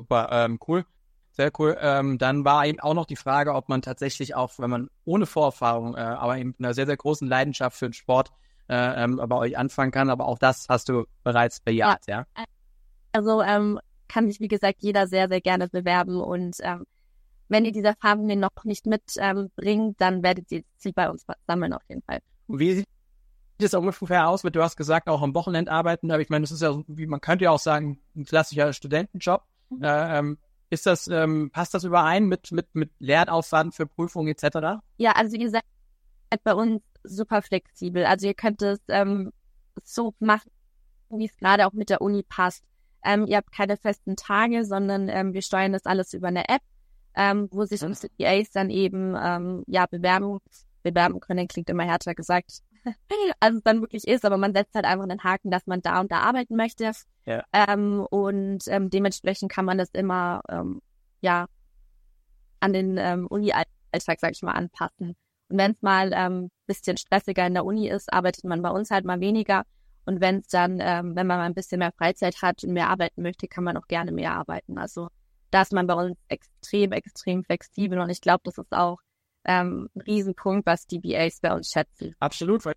Super, 0.00 0.28
ähm, 0.32 0.58
cool. 0.66 0.86
Sehr 1.32 1.50
cool. 1.58 1.76
Ähm, 1.78 2.16
dann 2.16 2.42
war 2.42 2.64
eben 2.64 2.80
auch 2.80 2.94
noch 2.94 3.04
die 3.04 3.16
Frage, 3.16 3.54
ob 3.54 3.68
man 3.68 3.82
tatsächlich 3.82 4.34
auch, 4.34 4.52
wenn 4.56 4.70
man 4.70 4.88
ohne 5.04 5.26
Vorerfahrung, 5.26 5.94
äh, 5.94 6.00
aber 6.00 6.38
eben 6.38 6.50
mit 6.50 6.60
einer 6.60 6.72
sehr, 6.72 6.86
sehr 6.86 6.96
großen 6.96 7.28
Leidenschaft 7.28 7.76
für 7.76 7.88
den 7.88 7.92
Sport 7.92 8.30
äh, 8.70 9.04
ähm, 9.04 9.20
bei 9.22 9.36
euch 9.36 9.58
anfangen 9.58 9.92
kann. 9.92 10.08
Aber 10.08 10.26
auch 10.26 10.38
das 10.38 10.68
hast 10.70 10.88
du 10.88 11.04
bereits 11.22 11.60
bejaht, 11.60 12.06
ja? 12.06 12.24
ja? 12.34 12.44
Also 13.12 13.42
ähm, 13.42 13.78
kann 14.08 14.26
sich, 14.26 14.40
wie 14.40 14.48
gesagt, 14.48 14.76
jeder 14.80 15.06
sehr, 15.06 15.28
sehr 15.28 15.42
gerne 15.42 15.68
bewerben. 15.68 16.18
Und 16.18 16.56
ähm, 16.60 16.86
wenn 17.48 17.66
ihr 17.66 17.72
diese 17.72 17.88
Erfahrungen 17.88 18.40
noch 18.40 18.64
nicht 18.64 18.86
mitbringt, 18.86 20.00
dann 20.00 20.22
werdet 20.22 20.50
ihr 20.50 20.62
sie 20.78 20.92
bei 20.92 21.10
uns 21.10 21.26
sammeln 21.46 21.74
auf 21.74 21.82
jeden 21.88 22.02
Fall. 22.02 22.20
Wie 22.48 22.72
sieht 22.72 22.88
es 23.58 23.74
ungefähr 23.74 24.28
aus 24.28 24.44
mit, 24.44 24.56
du 24.56 24.62
hast 24.62 24.78
gesagt, 24.78 25.08
auch 25.08 25.20
am 25.20 25.34
Wochenende 25.34 25.70
arbeiten, 25.70 26.10
aber 26.10 26.22
ich 26.22 26.30
meine, 26.30 26.44
das 26.44 26.52
ist 26.52 26.62
ja, 26.62 26.80
wie 26.86 27.06
man 27.06 27.20
könnte 27.20 27.44
ja 27.44 27.50
auch 27.50 27.58
sagen, 27.58 28.00
ein 28.16 28.24
klassischer 28.24 28.72
Studentenjob. 28.72 29.42
Äh, 29.80 30.18
ähm, 30.18 30.38
ist 30.70 30.86
das, 30.86 31.08
ähm, 31.08 31.50
passt 31.52 31.74
das 31.74 31.84
überein 31.84 32.26
mit, 32.26 32.52
mit, 32.52 32.74
mit 32.74 32.90
Lernaufwand 32.98 33.74
für 33.74 33.86
Prüfungen 33.86 34.28
etc.? 34.28 34.80
Ja, 34.98 35.12
also 35.12 35.36
ihr 35.36 35.50
seid 35.50 35.64
bei 36.44 36.54
uns 36.54 36.82
super 37.02 37.42
flexibel. 37.42 38.04
Also 38.04 38.26
ihr 38.26 38.34
könnt 38.34 38.62
es 38.62 38.78
ähm, 38.88 39.32
so 39.82 40.14
machen, 40.20 40.50
wie 41.10 41.26
es 41.26 41.36
gerade 41.36 41.66
auch 41.66 41.72
mit 41.72 41.90
der 41.90 42.00
Uni 42.00 42.22
passt. 42.22 42.64
Ähm, 43.04 43.26
ihr 43.26 43.38
habt 43.38 43.52
keine 43.52 43.76
festen 43.76 44.14
Tage, 44.16 44.64
sondern 44.64 45.08
ähm, 45.08 45.32
wir 45.32 45.42
steuern 45.42 45.72
das 45.72 45.86
alles 45.86 46.12
über 46.14 46.28
eine 46.28 46.48
App, 46.48 46.62
ähm, 47.14 47.48
wo 47.50 47.64
sich 47.64 47.82
unsere 47.82 48.08
CPAs 48.08 48.50
dann 48.50 48.70
eben 48.70 49.16
ähm, 49.20 49.64
ja 49.66 49.86
bewerben, 49.86 50.38
bewerben 50.82 51.18
können, 51.20 51.48
klingt 51.48 51.70
immer 51.70 51.84
härter 51.84 52.14
gesagt, 52.14 52.60
als 53.40 53.56
es 53.56 53.62
dann 53.62 53.80
wirklich 53.80 54.06
ist, 54.06 54.24
aber 54.24 54.36
man 54.36 54.54
setzt 54.54 54.74
halt 54.74 54.84
einfach 54.84 55.04
einen 55.04 55.22
Haken, 55.22 55.50
dass 55.50 55.66
man 55.66 55.82
da 55.82 56.00
und 56.00 56.10
da 56.10 56.20
arbeiten 56.20 56.56
möchte. 56.56 56.92
Ja. 57.26 57.44
Ähm, 57.52 58.06
und 58.10 58.64
ähm, 58.68 58.90
dementsprechend 58.90 59.50
kann 59.50 59.64
man 59.64 59.78
das 59.78 59.90
immer 59.92 60.42
ähm, 60.48 60.80
ja 61.20 61.46
an 62.60 62.72
den 62.72 62.96
ähm, 62.98 63.26
Uni-Alltag, 63.26 64.20
sag 64.20 64.32
ich 64.32 64.42
mal, 64.42 64.52
anpassen. 64.52 65.16
Und 65.48 65.58
wenn 65.58 65.72
es 65.72 65.82
mal 65.82 66.12
ähm, 66.14 66.50
bisschen 66.66 66.96
stressiger 66.96 67.46
in 67.46 67.54
der 67.54 67.64
Uni 67.64 67.88
ist, 67.88 68.12
arbeitet 68.12 68.44
man 68.44 68.62
bei 68.62 68.70
uns 68.70 68.90
halt 68.90 69.04
mal 69.04 69.20
weniger. 69.20 69.64
Und 70.06 70.20
wenn 70.20 70.38
es 70.38 70.48
dann, 70.48 70.78
ähm, 70.80 71.16
wenn 71.16 71.26
man 71.26 71.38
mal 71.38 71.46
ein 71.46 71.54
bisschen 71.54 71.80
mehr 71.80 71.92
Freizeit 71.92 72.42
hat 72.42 72.64
und 72.64 72.72
mehr 72.72 72.88
arbeiten 72.88 73.22
möchte, 73.22 73.48
kann 73.48 73.64
man 73.64 73.76
auch 73.76 73.86
gerne 73.86 74.12
mehr 74.12 74.32
arbeiten. 74.32 74.78
Also 74.78 75.08
da 75.50 75.62
ist 75.62 75.72
man 75.72 75.86
bei 75.86 75.94
uns 75.94 76.16
extrem, 76.28 76.92
extrem 76.92 77.44
flexibel 77.44 77.98
und 77.98 78.10
ich 78.10 78.20
glaube, 78.20 78.40
das 78.44 78.58
ist 78.58 78.72
auch 78.72 78.98
ähm, 79.44 79.88
Riesenpunkt, 80.06 80.66
was 80.66 80.86
die 80.86 80.98
BAs 80.98 81.40
bei 81.40 81.54
uns 81.54 81.70
schätzen. 81.70 82.14
Absolut, 82.18 82.64
weil 82.64 82.74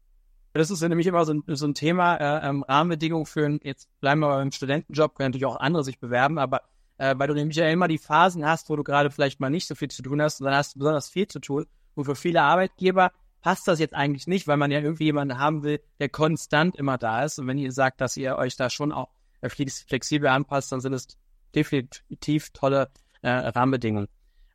das 0.53 0.69
ist 0.69 0.81
ja 0.81 0.89
nämlich 0.89 1.07
immer 1.07 1.25
so 1.25 1.33
ein, 1.33 1.43
so 1.47 1.65
ein 1.65 1.73
Thema, 1.73 2.15
äh, 2.15 2.47
ähm, 2.47 2.63
Rahmenbedingungen 2.63 3.25
für 3.25 3.45
ein, 3.45 3.59
jetzt 3.63 3.89
bleiben 3.99 4.21
wir 4.21 4.29
beim 4.29 4.51
Studentenjob, 4.51 5.15
können 5.15 5.31
natürlich 5.31 5.47
auch 5.47 5.57
andere 5.57 5.83
sich 5.83 5.99
bewerben, 5.99 6.37
aber 6.37 6.61
äh, 6.97 7.15
weil 7.17 7.27
du 7.27 7.33
nämlich 7.33 7.57
ja 7.57 7.67
immer 7.69 7.87
die 7.87 7.97
Phasen 7.97 8.45
hast, 8.45 8.69
wo 8.69 8.75
du 8.75 8.83
gerade 8.83 9.09
vielleicht 9.09 9.39
mal 9.39 9.49
nicht 9.49 9.67
so 9.67 9.75
viel 9.75 9.89
zu 9.89 10.03
tun 10.03 10.21
hast 10.21 10.39
und 10.39 10.45
dann 10.45 10.55
hast 10.55 10.75
du 10.75 10.79
besonders 10.79 11.09
viel 11.09 11.27
zu 11.27 11.39
tun. 11.39 11.65
Und 11.95 12.05
für 12.05 12.15
viele 12.15 12.41
Arbeitgeber 12.41 13.11
passt 13.41 13.67
das 13.67 13.79
jetzt 13.79 13.93
eigentlich 13.93 14.27
nicht, 14.27 14.47
weil 14.47 14.57
man 14.57 14.71
ja 14.71 14.79
irgendwie 14.79 15.05
jemanden 15.05 15.37
haben 15.37 15.63
will, 15.63 15.81
der 15.99 16.09
konstant 16.09 16.75
immer 16.75 16.97
da 16.97 17.23
ist. 17.23 17.39
Und 17.39 17.47
wenn 17.47 17.57
ihr 17.57 17.71
sagt, 17.71 17.99
dass 17.99 18.15
ihr 18.15 18.37
euch 18.37 18.55
da 18.55 18.69
schon 18.69 18.91
auch 18.91 19.09
äh, 19.41 19.49
flexibel 19.49 20.29
anpasst, 20.29 20.71
dann 20.71 20.81
sind 20.81 20.93
es 20.93 21.07
definitiv 21.53 22.51
tolle 22.51 22.89
äh, 23.21 23.29
Rahmenbedingungen. 23.29 24.07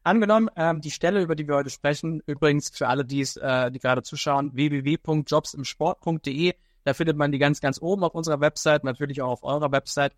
Angenommen, 0.04 0.48
ähm, 0.56 0.80
die 0.80 0.90
Stelle, 0.90 1.22
über 1.22 1.34
die 1.34 1.46
wir 1.46 1.56
heute 1.56 1.68
sprechen, 1.70 2.22
übrigens 2.26 2.70
für 2.70 2.88
alle, 2.88 3.04
die 3.04 3.20
es, 3.20 3.36
äh, 3.36 3.70
die 3.70 3.78
gerade 3.78 4.02
zuschauen, 4.02 4.54
www.jobsimsport.de. 4.54 6.54
Da 6.84 6.94
findet 6.94 7.16
man 7.16 7.32
die 7.32 7.38
ganz, 7.38 7.60
ganz 7.60 7.82
oben 7.82 8.04
auf 8.04 8.14
unserer 8.14 8.40
Website, 8.40 8.84
natürlich 8.84 9.20
auch 9.20 9.30
auf 9.30 9.42
eurer 9.42 9.72
Website. 9.72 10.14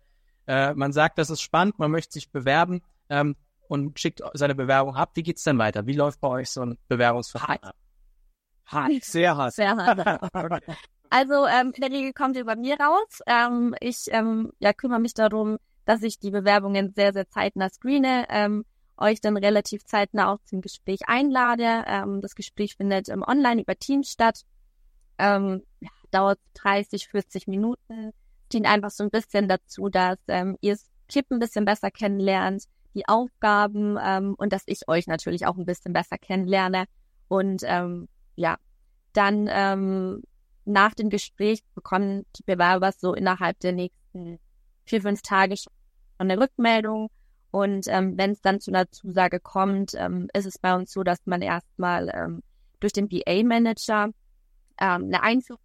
Äh, 0.47 0.73
man 0.73 0.93
sagt, 0.93 1.17
das 1.17 1.29
ist 1.29 1.41
spannend, 1.41 1.79
man 1.79 1.91
möchte 1.91 2.13
sich 2.13 2.31
bewerben 2.31 2.81
ähm, 3.09 3.35
und 3.67 3.99
schickt 3.99 4.21
seine 4.33 4.55
Bewerbung 4.55 4.95
ab. 4.95 5.11
Wie 5.15 5.23
geht's 5.23 5.43
denn 5.43 5.57
weiter? 5.57 5.85
Wie 5.87 5.95
läuft 5.95 6.21
bei 6.21 6.29
euch 6.29 6.49
so 6.49 6.61
ein 6.61 6.77
Bewerbungsverfahren 6.87 7.63
ab? 7.63 7.75
Hart, 8.65 9.03
sehr 9.03 9.35
hart. 9.35 9.53
Sehr 9.53 9.75
hart. 9.75 10.61
Also 11.13 11.45
ähm, 11.45 11.73
in 11.75 11.81
der 11.81 11.91
Regel 11.91 12.13
kommt 12.13 12.37
ihr 12.37 12.45
bei 12.45 12.55
mir 12.55 12.79
raus. 12.79 13.19
Ähm, 13.27 13.75
ich 13.81 14.05
ähm, 14.11 14.53
ja, 14.59 14.71
kümmere 14.71 15.01
mich 15.01 15.13
darum, 15.13 15.57
dass 15.83 16.03
ich 16.03 16.19
die 16.19 16.31
Bewerbungen 16.31 16.93
sehr, 16.95 17.11
sehr 17.11 17.27
zeitnah 17.27 17.69
screene. 17.69 18.27
Ähm, 18.29 18.63
euch 19.01 19.21
dann 19.21 19.37
relativ 19.37 19.83
zeitnah 19.85 20.33
auch 20.33 20.39
zum 20.45 20.61
Gespräch 20.61 21.01
einlade. 21.07 21.83
Ähm, 21.87 22.21
das 22.21 22.35
Gespräch 22.35 22.75
findet 22.75 23.09
ähm, 23.09 23.23
online 23.25 23.61
über 23.61 23.75
Teams 23.75 24.11
statt. 24.11 24.41
Ähm, 25.17 25.63
ja, 25.79 25.89
dauert 26.11 26.39
30, 26.55 27.07
40 27.07 27.47
Minuten. 27.47 28.11
Dient 28.51 28.67
einfach 28.67 28.91
so 28.91 29.03
ein 29.03 29.09
bisschen 29.09 29.47
dazu, 29.47 29.89
dass 29.89 30.17
ähm, 30.27 30.57
ihr 30.61 30.77
Clip 31.07 31.25
ein 31.29 31.39
bisschen 31.39 31.65
besser 31.65 31.91
kennenlernt, 31.91 32.63
die 32.93 33.07
Aufgaben 33.07 33.97
ähm, 34.01 34.35
und 34.37 34.53
dass 34.53 34.63
ich 34.65 34.87
euch 34.87 35.07
natürlich 35.07 35.45
auch 35.45 35.57
ein 35.57 35.65
bisschen 35.65 35.93
besser 35.93 36.17
kennenlerne. 36.17 36.85
Und 37.27 37.63
ähm, 37.65 38.07
ja, 38.35 38.57
dann 39.13 39.47
ähm, 39.49 40.23
nach 40.65 40.93
dem 40.93 41.09
Gespräch 41.09 41.63
bekommen 41.75 42.25
die 42.37 42.43
Bewerber 42.43 42.91
so 42.97 43.13
innerhalb 43.13 43.59
der 43.59 43.73
nächsten 43.73 44.39
vier, 44.85 45.01
fünf 45.01 45.21
Tage 45.21 45.57
schon 45.57 45.73
eine 46.17 46.39
Rückmeldung 46.39 47.09
und 47.51 47.87
ähm, 47.89 48.17
wenn 48.17 48.31
es 48.31 48.41
dann 48.41 48.61
zu 48.61 48.71
einer 48.71 48.89
Zusage 48.89 49.39
kommt, 49.39 49.93
ähm, 49.95 50.29
ist 50.33 50.45
es 50.45 50.57
bei 50.57 50.73
uns 50.73 50.91
so, 50.91 51.03
dass 51.03 51.19
man 51.25 51.41
erstmal 51.41 52.09
ähm, 52.13 52.41
durch 52.79 52.93
den 52.93 53.09
BA-Manager 53.09 54.05
ähm, 54.05 54.13
eine 54.79 55.21
Einführung 55.21 55.59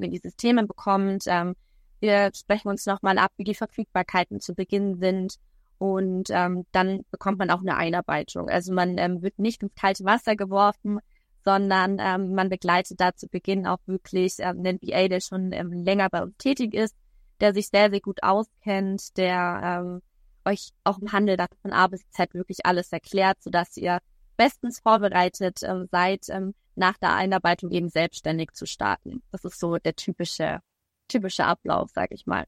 in 0.00 0.10
die 0.10 0.18
Systeme 0.18 0.66
bekommt. 0.66 1.24
Ähm, 1.26 1.54
wir 2.00 2.30
sprechen 2.34 2.68
uns 2.68 2.86
nochmal 2.86 3.18
ab, 3.18 3.30
wie 3.36 3.44
die 3.44 3.54
Verfügbarkeiten 3.54 4.40
zu 4.40 4.54
Beginn 4.54 4.98
sind. 4.98 5.36
Und 5.78 6.28
ähm, 6.30 6.66
dann 6.72 7.04
bekommt 7.12 7.38
man 7.38 7.50
auch 7.50 7.60
eine 7.60 7.76
Einarbeitung. 7.76 8.48
Also 8.48 8.72
man 8.72 8.98
ähm, 8.98 9.22
wird 9.22 9.38
nicht 9.38 9.62
ins 9.62 9.74
kalte 9.76 10.04
Wasser 10.04 10.34
geworfen, 10.34 10.98
sondern 11.44 11.98
ähm, 12.00 12.34
man 12.34 12.48
begleitet 12.48 13.00
da 13.00 13.14
zu 13.14 13.28
Beginn 13.28 13.64
auch 13.64 13.78
wirklich 13.86 14.34
ähm, 14.40 14.58
einen 14.58 14.80
BA, 14.80 15.06
der 15.06 15.20
schon 15.20 15.52
ähm, 15.52 15.70
länger 15.70 16.10
bei 16.10 16.22
uns 16.24 16.36
tätig 16.36 16.74
ist, 16.74 16.96
der 17.40 17.54
sich 17.54 17.68
sehr, 17.68 17.90
sehr 17.90 18.00
gut 18.00 18.24
auskennt, 18.24 19.16
der 19.16 19.60
ähm, 19.62 20.02
euch 20.48 20.70
auch 20.84 20.98
im 20.98 21.12
Handel 21.12 21.36
dann 21.36 21.48
von 21.62 21.72
A 21.72 21.86
bis 21.86 22.08
Z 22.10 22.34
wirklich 22.34 22.64
alles 22.64 22.92
erklärt, 22.92 23.42
sodass 23.42 23.76
ihr 23.76 23.98
bestens 24.36 24.80
vorbereitet 24.80 25.60
ähm, 25.62 25.88
seid, 25.90 26.28
ähm, 26.28 26.54
nach 26.74 26.96
der 26.98 27.14
Einarbeitung 27.14 27.70
eben 27.70 27.88
selbstständig 27.88 28.52
zu 28.52 28.66
starten. 28.66 29.22
Das 29.32 29.44
ist 29.44 29.58
so 29.58 29.76
der 29.76 29.96
typische, 29.96 30.60
typische 31.08 31.44
Ablauf, 31.44 31.90
sag 31.92 32.12
ich 32.12 32.26
mal. 32.26 32.44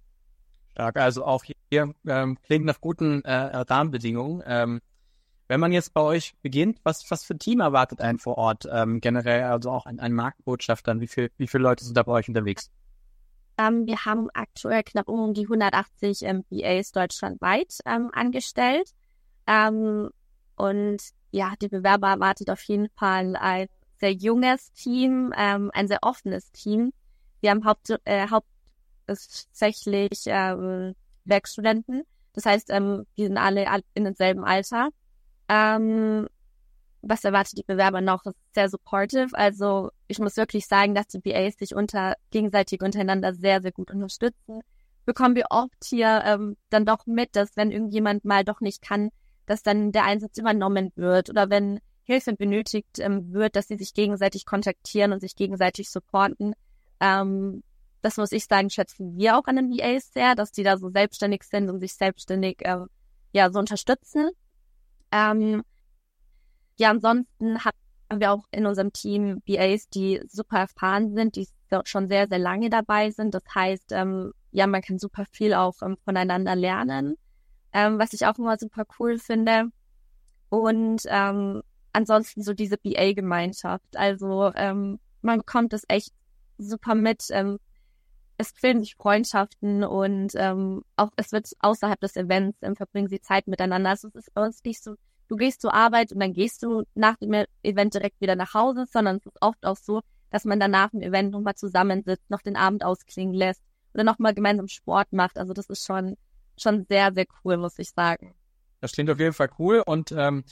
Stark, 0.72 0.96
also 0.96 1.24
auch 1.24 1.44
hier 1.44 1.94
ähm, 2.06 2.38
klingt 2.42 2.64
nach 2.64 2.80
guten 2.80 3.22
äh, 3.24 3.32
Rahmenbedingungen. 3.32 4.42
Ähm, 4.46 4.80
wenn 5.48 5.58
man 5.58 5.72
jetzt 5.72 5.92
bei 5.92 6.00
euch 6.00 6.34
beginnt, 6.42 6.78
was, 6.84 7.10
was 7.10 7.24
für 7.24 7.34
ein 7.34 7.40
Team 7.40 7.58
erwartet 7.58 8.00
einen 8.00 8.20
vor 8.20 8.38
Ort 8.38 8.68
ähm, 8.70 9.00
generell, 9.00 9.42
also 9.42 9.72
auch 9.72 9.84
ein, 9.84 9.98
ein 9.98 10.12
Markenbotschafter, 10.12 11.00
wie, 11.00 11.08
viel, 11.08 11.32
wie 11.38 11.48
viele 11.48 11.64
Leute 11.64 11.84
sind 11.84 11.96
da 11.96 12.04
bei 12.04 12.12
euch 12.12 12.28
unterwegs? 12.28 12.70
Ähm, 13.60 13.86
wir 13.86 14.04
haben 14.06 14.28
aktuell 14.32 14.82
knapp 14.82 15.08
um 15.08 15.34
die 15.34 15.42
180 15.42 16.22
ähm, 16.22 16.44
BAs 16.50 16.92
deutschlandweit 16.92 17.78
ähm, 17.84 18.10
angestellt. 18.12 18.90
Ähm, 19.46 20.10
und 20.56 20.98
ja, 21.30 21.52
die 21.60 21.68
Bewerber 21.68 22.08
erwartet 22.08 22.48
auf 22.50 22.62
jeden 22.62 22.88
Fall 22.96 23.36
ein 23.36 23.66
sehr 23.98 24.12
junges 24.12 24.72
Team, 24.72 25.34
ähm, 25.36 25.70
ein 25.74 25.88
sehr 25.88 25.98
offenes 26.02 26.50
Team. 26.52 26.92
Wir 27.40 27.50
haben 27.50 27.64
haupt, 27.66 27.94
äh, 28.04 28.28
hauptsächlich 28.28 30.22
ähm, 30.26 30.94
Werkstudenten. 31.24 32.04
Das 32.32 32.46
heißt, 32.46 32.70
ähm, 32.70 33.06
die 33.18 33.24
sind 33.24 33.36
alle 33.36 33.66
in 33.94 34.04
demselben 34.04 34.44
Alter. 34.44 34.88
Was 37.02 37.24
erwartet 37.24 37.58
die 37.58 37.62
Bewerber 37.62 38.00
noch? 38.00 38.22
Das 38.22 38.34
ist 38.34 38.54
sehr 38.54 38.68
supportive. 38.68 39.28
Also 39.32 39.90
ich 40.06 40.18
muss 40.18 40.36
wirklich 40.36 40.66
sagen, 40.66 40.94
dass 40.94 41.06
die 41.06 41.18
BAs 41.18 41.56
sich 41.56 41.74
unter 41.74 42.14
gegenseitig 42.30 42.82
untereinander 42.82 43.34
sehr, 43.34 43.62
sehr 43.62 43.72
gut 43.72 43.90
unterstützen. 43.90 44.60
Bekommen 45.06 45.34
wir 45.34 45.46
oft 45.50 45.84
hier 45.84 46.22
ähm, 46.24 46.56
dann 46.68 46.84
doch 46.84 47.06
mit, 47.06 47.34
dass 47.36 47.56
wenn 47.56 47.70
irgendjemand 47.70 48.24
mal 48.24 48.44
doch 48.44 48.60
nicht 48.60 48.82
kann, 48.82 49.10
dass 49.46 49.62
dann 49.62 49.92
der 49.92 50.04
Einsatz 50.04 50.36
übernommen 50.36 50.92
wird 50.94 51.30
oder 51.30 51.48
wenn 51.50 51.80
Hilfe 52.04 52.34
benötigt 52.34 52.98
ähm, 52.98 53.32
wird, 53.32 53.56
dass 53.56 53.68
sie 53.68 53.76
sich 53.76 53.94
gegenseitig 53.94 54.44
kontaktieren 54.44 55.12
und 55.12 55.20
sich 55.20 55.36
gegenseitig 55.36 55.90
supporten. 55.90 56.54
Ähm, 57.00 57.62
das 58.02 58.16
muss 58.16 58.32
ich 58.32 58.46
sagen, 58.46 58.70
schätzen 58.70 59.16
wir 59.16 59.38
auch 59.38 59.44
an 59.46 59.56
den 59.56 59.70
BAs 59.70 60.12
sehr, 60.12 60.34
dass 60.34 60.52
die 60.52 60.62
da 60.62 60.76
so 60.78 60.90
selbstständig 60.90 61.42
sind 61.44 61.70
und 61.70 61.80
sich 61.80 61.94
selbstständig 61.94 62.58
ähm, 62.60 62.86
ja 63.32 63.50
so 63.50 63.58
unterstützen. 63.58 64.30
Ähm, 65.12 65.62
ja, 66.80 66.90
ansonsten 66.90 67.62
haben 67.62 68.20
wir 68.20 68.32
auch 68.32 68.44
in 68.50 68.64
unserem 68.64 68.92
Team 68.92 69.42
BAs, 69.46 69.88
die 69.90 70.22
super 70.26 70.60
erfahren 70.60 71.14
sind, 71.14 71.36
die 71.36 71.46
schon 71.84 72.08
sehr, 72.08 72.26
sehr 72.26 72.38
lange 72.38 72.70
dabei 72.70 73.10
sind. 73.10 73.34
Das 73.34 73.44
heißt, 73.54 73.92
ähm, 73.92 74.32
ja, 74.50 74.66
man 74.66 74.80
kann 74.80 74.98
super 74.98 75.26
viel 75.30 75.52
auch 75.52 75.82
ähm, 75.82 75.98
voneinander 76.04 76.56
lernen, 76.56 77.16
ähm, 77.74 77.98
was 77.98 78.14
ich 78.14 78.24
auch 78.26 78.38
immer 78.38 78.56
super 78.56 78.84
cool 78.98 79.18
finde. 79.18 79.66
Und 80.48 81.02
ähm, 81.04 81.62
ansonsten 81.92 82.42
so 82.42 82.54
diese 82.54 82.78
BA-Gemeinschaft. 82.78 83.96
Also 83.96 84.50
ähm, 84.56 84.98
man 85.20 85.38
bekommt 85.40 85.74
es 85.74 85.84
echt 85.86 86.12
super 86.56 86.94
mit. 86.94 87.26
Ähm, 87.30 87.58
es 88.38 88.54
bilden 88.54 88.80
sich 88.80 88.94
Freundschaften 88.94 89.84
und 89.84 90.32
ähm, 90.34 90.82
auch 90.96 91.10
es 91.16 91.30
wird 91.30 91.46
außerhalb 91.58 92.00
des 92.00 92.16
Events 92.16 92.58
ähm, 92.62 92.74
verbringen 92.74 93.08
sie 93.08 93.20
Zeit 93.20 93.48
miteinander. 93.48 93.90
Also 93.90 94.08
es 94.08 94.14
ist 94.14 94.34
bei 94.34 94.42
uns 94.42 94.64
nicht 94.64 94.82
so 94.82 94.94
du 95.30 95.36
gehst 95.36 95.60
zur 95.62 95.72
Arbeit 95.72 96.12
und 96.12 96.20
dann 96.20 96.32
gehst 96.32 96.62
du 96.62 96.82
nach 96.94 97.16
dem 97.16 97.44
Event 97.62 97.94
direkt 97.94 98.20
wieder 98.20 98.34
nach 98.34 98.52
Hause, 98.52 98.86
sondern 98.90 99.16
es 99.16 99.26
ist 99.26 99.40
oft 99.40 99.64
auch 99.64 99.76
so, 99.76 100.00
dass 100.30 100.44
man 100.44 100.58
danach 100.58 100.92
im 100.92 101.02
Event 101.02 101.30
nochmal 101.30 101.54
zusammensitzt, 101.54 102.28
noch 102.28 102.42
den 102.42 102.56
Abend 102.56 102.84
ausklingen 102.84 103.34
lässt 103.34 103.62
oder 103.94 104.04
nochmal 104.04 104.34
gemeinsam 104.34 104.68
Sport 104.68 105.12
macht. 105.12 105.38
Also 105.38 105.52
das 105.52 105.70
ist 105.70 105.86
schon, 105.86 106.16
schon 106.58 106.84
sehr, 106.88 107.12
sehr 107.12 107.26
cool, 107.44 107.56
muss 107.56 107.78
ich 107.78 107.90
sagen. 107.90 108.34
Das 108.80 108.92
klingt 108.92 109.10
auf 109.10 109.20
jeden 109.20 109.32
Fall 109.32 109.50
cool 109.58 109.82
und 109.84 110.12
ähm, 110.12 110.44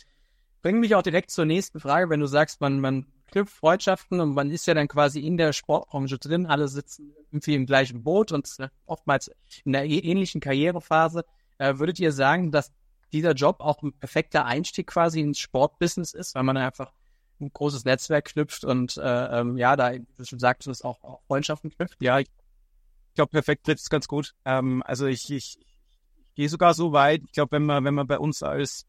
bringt 0.62 0.80
mich 0.80 0.94
auch 0.94 1.02
direkt 1.02 1.30
zur 1.30 1.44
nächsten 1.44 1.80
Frage, 1.80 2.08
wenn 2.08 2.20
du 2.20 2.26
sagst, 2.26 2.61
man, 2.61 2.80
man 2.80 3.06
knüpft 3.32 3.54
Freundschaften 3.54 4.20
und 4.20 4.35
man 4.35 4.50
ist 4.50 4.66
ja 4.66 4.75
dann 4.75 4.88
quasi 4.88 5.20
in 5.20 5.37
der 5.37 5.52
Sportbranche 5.52 6.18
drin, 6.18 6.47
alle 6.47 6.68
sitzen 6.68 7.14
irgendwie 7.30 7.54
im 7.54 7.66
gleichen 7.66 8.02
Boot 8.04 8.32
und 8.32 8.49
oftmals 8.87 9.30
in 9.64 9.75
einer 9.75 9.85
ähnlichen 9.85 10.40
Karrierephase. 10.40 11.25
Äh, 11.58 11.78
würdet 11.78 11.99
ihr 11.99 12.12
sagen, 12.12 12.52
dass 12.52 12.73
dieser 13.12 13.33
Job 13.33 13.61
auch 13.61 13.83
ein 13.83 13.93
perfekter 13.93 14.45
Einstieg 14.45 14.87
quasi 14.87 15.21
ins 15.21 15.38
Sportbusiness 15.38 16.15
ist, 16.15 16.35
weil 16.35 16.43
man 16.43 16.57
einfach 16.57 16.93
ein 17.41 17.50
großes 17.53 17.85
Netzwerk 17.85 18.27
knüpft 18.27 18.65
und 18.65 18.97
äh, 18.97 19.41
ähm, 19.41 19.57
ja, 19.57 19.77
da, 19.77 19.93
wie 19.93 20.07
du 20.17 20.25
schon 20.25 20.38
sagtest, 20.41 20.85
auch, 20.85 21.03
auch 21.05 21.23
Freundschaften 21.23 21.71
knüpft? 21.71 21.97
Ja, 22.00 22.19
ich 22.19 22.29
glaube, 23.15 23.31
perfekt 23.31 23.65
trifft 23.65 23.81
es 23.81 23.91
ganz 23.91 24.09
gut. 24.09 24.35
Ähm, 24.45 24.83
also 24.85 25.07
ich, 25.07 25.31
ich, 25.31 25.59
ich 25.59 26.35
gehe 26.35 26.49
sogar 26.49 26.75
so 26.75 26.93
weit, 26.93 27.23
ich 27.25 27.33
glaube, 27.33 27.53
wenn 27.53 27.65
man, 27.65 27.85
wenn 27.85 27.95
man 27.95 28.07
bei 28.07 28.19
uns 28.19 28.43
als 28.43 28.87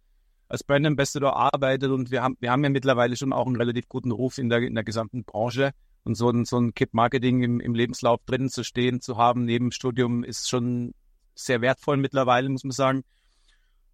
als 0.49 0.63
Brand 0.63 0.85
Ambassador 0.85 1.35
arbeitet 1.35 1.91
und 1.91 2.09
wir 2.09 2.23
haben, 2.23 2.35
wir 2.39 2.51
haben 2.51 2.63
ja 2.63 2.71
mittlerweile 2.71 3.15
schon 3.15 3.31
auch 3.31 3.45
einen 3.45 3.55
relativ 3.55 3.87
guten 3.87 4.11
Ruf 4.11 4.39
in 4.39 4.49
der, 4.49 4.59
in 4.63 4.73
der 4.73 4.83
gesamten 4.83 5.23
Branche. 5.23 5.71
Und 6.03 6.15
so 6.15 6.29
ein, 6.29 6.45
so 6.45 6.57
ein 6.57 6.73
Kip-Marketing 6.73 7.43
im, 7.43 7.59
im 7.59 7.75
Lebenslauf 7.75 8.21
drin 8.25 8.49
zu 8.49 8.63
stehen, 8.63 8.99
zu 8.99 9.17
haben 9.17 9.45
neben 9.45 9.71
Studium 9.71 10.23
ist 10.23 10.49
schon 10.49 10.93
sehr 11.35 11.61
wertvoll 11.61 11.97
mittlerweile, 11.97 12.49
muss 12.49 12.63
man 12.63 12.71
sagen. 12.71 13.03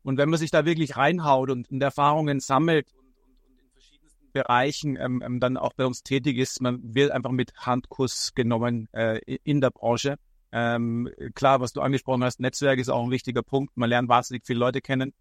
Und 0.05 0.17
wenn 0.17 0.29
man 0.29 0.38
sich 0.38 0.51
da 0.51 0.65
wirklich 0.65 0.97
reinhaut 0.97 1.50
und, 1.50 1.69
und 1.71 1.81
Erfahrungen 1.81 2.39
sammelt 2.39 2.88
und, 2.93 3.07
und, 3.07 3.59
in 3.59 3.69
verschiedensten 3.71 4.31
Bereichen 4.33 4.97
ähm, 4.97 5.24
ähm, 5.25 5.39
dann 5.39 5.57
auch 5.57 5.74
bei 5.74 5.85
uns 5.85 6.03
tätig 6.03 6.38
ist, 6.38 6.62
man 6.62 6.79
wird 6.93 7.12
einfach 7.12 7.31
mit 7.31 7.53
Handkuss 7.57 8.33
genommen 8.35 8.88
äh, 8.93 9.19
in 9.43 9.62
der 9.62 9.71
Branche. 9.71 10.17
Ähm, 10.51 11.09
klar, 11.33 11.59
was 11.59 11.74
du 11.74 11.81
angesprochen 11.81 12.24
hast, 12.24 12.39
Netzwerk 12.39 12.77
ist 12.77 12.89
auch 12.89 13.03
ein 13.03 13.09
wichtiger 13.09 13.41
Punkt. 13.41 13.75
Man 13.75 13.89
lernt 13.89 14.07
wahnsinnig 14.07 14.45
viele 14.45 14.59
Leute 14.59 14.79
kennen 14.79 15.12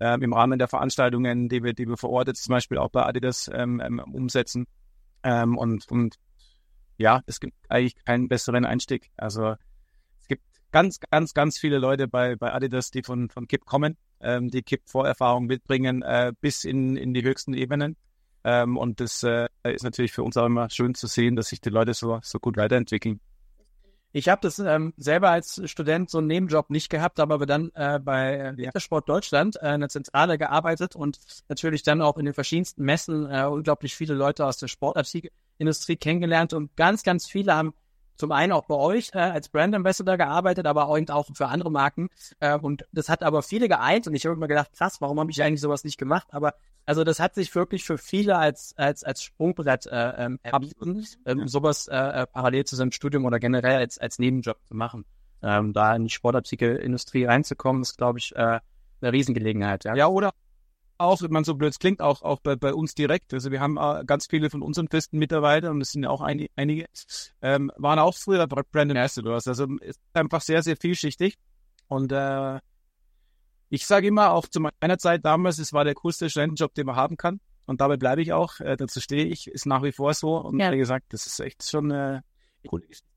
ähm, 0.00 0.22
im 0.22 0.32
Rahmen 0.32 0.58
der 0.58 0.68
Veranstaltungen, 0.68 1.50
die 1.50 1.62
wir, 1.62 1.74
die 1.74 1.86
wir 1.86 1.98
vor 1.98 2.10
Ort 2.10 2.28
jetzt 2.28 2.42
zum 2.44 2.54
Beispiel 2.54 2.78
auch 2.78 2.90
bei 2.90 3.04
Adidas 3.04 3.50
ähm, 3.52 3.80
ähm, 3.84 3.98
umsetzen. 3.98 4.66
Ähm, 5.22 5.58
und, 5.58 5.90
und 5.90 6.16
ja, 6.96 7.20
es 7.26 7.38
gibt 7.38 7.54
eigentlich 7.68 8.02
keinen 8.04 8.28
besseren 8.28 8.64
Einstieg. 8.64 9.10
Also 9.18 9.56
ganz, 10.72 10.98
ganz, 11.10 11.34
ganz 11.34 11.58
viele 11.58 11.78
Leute 11.78 12.08
bei, 12.08 12.36
bei 12.36 12.52
Adidas, 12.52 12.90
die 12.90 13.02
von, 13.02 13.30
von 13.30 13.46
KIP 13.46 13.64
kommen, 13.64 13.96
ähm, 14.20 14.50
die 14.50 14.62
KIP-Vorerfahrung 14.62 15.46
mitbringen, 15.46 16.02
äh, 16.02 16.32
bis 16.40 16.64
in, 16.64 16.96
in 16.96 17.14
die 17.14 17.22
höchsten 17.22 17.54
Ebenen. 17.54 17.96
Ähm, 18.44 18.76
und 18.76 19.00
das 19.00 19.22
äh, 19.22 19.48
ist 19.62 19.84
natürlich 19.84 20.12
für 20.12 20.24
uns 20.24 20.36
auch 20.36 20.46
immer 20.46 20.68
schön 20.70 20.94
zu 20.94 21.06
sehen, 21.06 21.36
dass 21.36 21.48
sich 21.48 21.60
die 21.60 21.70
Leute 21.70 21.94
so, 21.94 22.18
so 22.22 22.40
gut 22.40 22.56
weiterentwickeln. 22.56 23.20
Ich 24.14 24.28
habe 24.28 24.40
das 24.42 24.58
ähm, 24.58 24.92
selber 24.98 25.30
als 25.30 25.62
Student 25.70 26.10
so 26.10 26.18
einen 26.18 26.26
Nebenjob 26.26 26.68
nicht 26.68 26.90
gehabt, 26.90 27.18
aber 27.18 27.46
dann 27.46 27.70
äh, 27.74 27.98
bei 27.98 28.52
Wintersport 28.56 29.08
Deutschland 29.08 29.56
äh, 29.62 29.74
in 29.74 29.80
der 29.80 29.88
Zentrale 29.88 30.36
gearbeitet 30.36 30.94
und 30.94 31.18
natürlich 31.48 31.82
dann 31.82 32.02
auch 32.02 32.18
in 32.18 32.26
den 32.26 32.34
verschiedensten 32.34 32.84
Messen 32.84 33.30
äh, 33.30 33.46
unglaublich 33.46 33.94
viele 33.94 34.12
Leute 34.12 34.44
aus 34.44 34.58
der 34.58 34.68
Sportartikelindustrie 34.68 35.96
kennengelernt 35.96 36.52
und 36.52 36.76
ganz, 36.76 37.04
ganz 37.04 37.26
viele 37.26 37.54
haben 37.54 37.72
zum 38.16 38.32
einen 38.32 38.52
auch 38.52 38.66
bei 38.66 38.74
euch 38.74 39.10
äh, 39.14 39.18
als 39.18 39.48
Brand 39.48 39.74
Ambassador 39.74 40.16
gearbeitet, 40.16 40.66
aber 40.66 40.88
auch, 40.88 40.98
auch 41.08 41.26
für 41.34 41.46
andere 41.46 41.70
Marken. 41.70 42.08
Äh, 42.40 42.58
und 42.58 42.86
das 42.92 43.08
hat 43.08 43.22
aber 43.22 43.42
viele 43.42 43.68
geeint 43.68 44.06
und 44.06 44.14
ich 44.14 44.24
habe 44.24 44.36
immer 44.36 44.48
gedacht, 44.48 44.72
krass, 44.76 45.00
warum 45.00 45.18
habe 45.20 45.30
ich 45.30 45.42
eigentlich 45.42 45.60
sowas 45.60 45.84
nicht 45.84 45.98
gemacht? 45.98 46.28
Aber 46.30 46.54
also 46.84 47.04
das 47.04 47.20
hat 47.20 47.34
sich 47.34 47.54
wirklich 47.54 47.84
für 47.84 47.98
viele 47.98 48.36
als 48.36 48.74
als 48.76 49.04
als 49.04 49.22
Sprungbrett 49.22 49.86
äh, 49.86 50.24
ähm, 50.24 50.38
erwiesen, 50.42 51.06
ähm, 51.26 51.46
sowas 51.46 51.88
äh, 51.88 51.96
äh, 51.96 52.26
parallel 52.26 52.64
zu 52.64 52.76
seinem 52.76 52.92
Studium 52.92 53.24
oder 53.24 53.38
generell 53.38 53.76
als 53.76 53.98
als 53.98 54.18
Nebenjob 54.18 54.58
zu 54.64 54.74
machen. 54.74 55.04
Ähm, 55.42 55.72
da 55.72 55.94
in 55.96 56.04
die 56.04 56.10
Sportartikelindustrie 56.10 57.24
reinzukommen, 57.24 57.82
ist 57.82 57.98
glaube 57.98 58.18
ich 58.18 58.34
äh, 58.34 58.60
eine 59.00 59.12
Riesengelegenheit. 59.12 59.84
Ja, 59.84 59.94
ja 59.94 60.06
oder 60.06 60.32
auch, 60.98 61.22
wenn 61.22 61.32
man 61.32 61.44
so 61.44 61.54
blöd 61.54 61.78
klingt, 61.78 62.00
auch, 62.00 62.22
auch 62.22 62.40
bei, 62.40 62.56
bei 62.56 62.74
uns 62.74 62.94
direkt. 62.94 63.34
Also 63.34 63.50
wir 63.50 63.60
haben 63.60 63.76
äh, 63.76 64.04
ganz 64.06 64.26
viele 64.26 64.50
von 64.50 64.62
unseren 64.62 64.88
festen 64.88 65.18
Mitarbeitern, 65.18 65.72
und 65.72 65.80
es 65.80 65.92
sind 65.92 66.04
ja 66.04 66.10
auch 66.10 66.20
ein, 66.20 66.46
einige, 66.56 66.86
ähm, 67.40 67.70
waren 67.76 67.98
auch 67.98 68.14
früher 68.16 68.46
Brand 68.46 68.90
Ambassadors. 68.90 69.46
Also 69.46 69.66
es 69.80 69.96
ist 69.96 70.00
einfach 70.12 70.40
sehr, 70.40 70.62
sehr 70.62 70.76
vielschichtig. 70.76 71.36
Und 71.88 72.12
äh, 72.12 72.58
ich 73.68 73.86
sage 73.86 74.06
immer, 74.06 74.32
auch 74.32 74.46
zu 74.46 74.60
meiner 74.60 74.98
Zeit 74.98 75.24
damals, 75.24 75.58
es 75.58 75.72
war 75.72 75.84
der 75.84 75.94
coolste 75.94 76.28
Studentenjob, 76.28 76.74
den 76.74 76.86
man 76.86 76.96
haben 76.96 77.16
kann. 77.16 77.40
Und 77.66 77.80
dabei 77.80 77.96
bleibe 77.96 78.22
ich 78.22 78.32
auch. 78.32 78.60
Äh, 78.60 78.76
dazu 78.76 79.00
stehe 79.00 79.24
ich, 79.24 79.46
ist 79.46 79.66
nach 79.66 79.82
wie 79.82 79.92
vor 79.92 80.12
so. 80.14 80.36
Und 80.36 80.58
ja. 80.58 80.72
wie 80.72 80.78
gesagt, 80.78 81.06
das 81.10 81.26
ist 81.26 81.40
echt 81.40 81.68
schon 81.68 81.90
äh, 81.90 82.20
coole 82.66 82.86
Geschichte. 82.86 83.08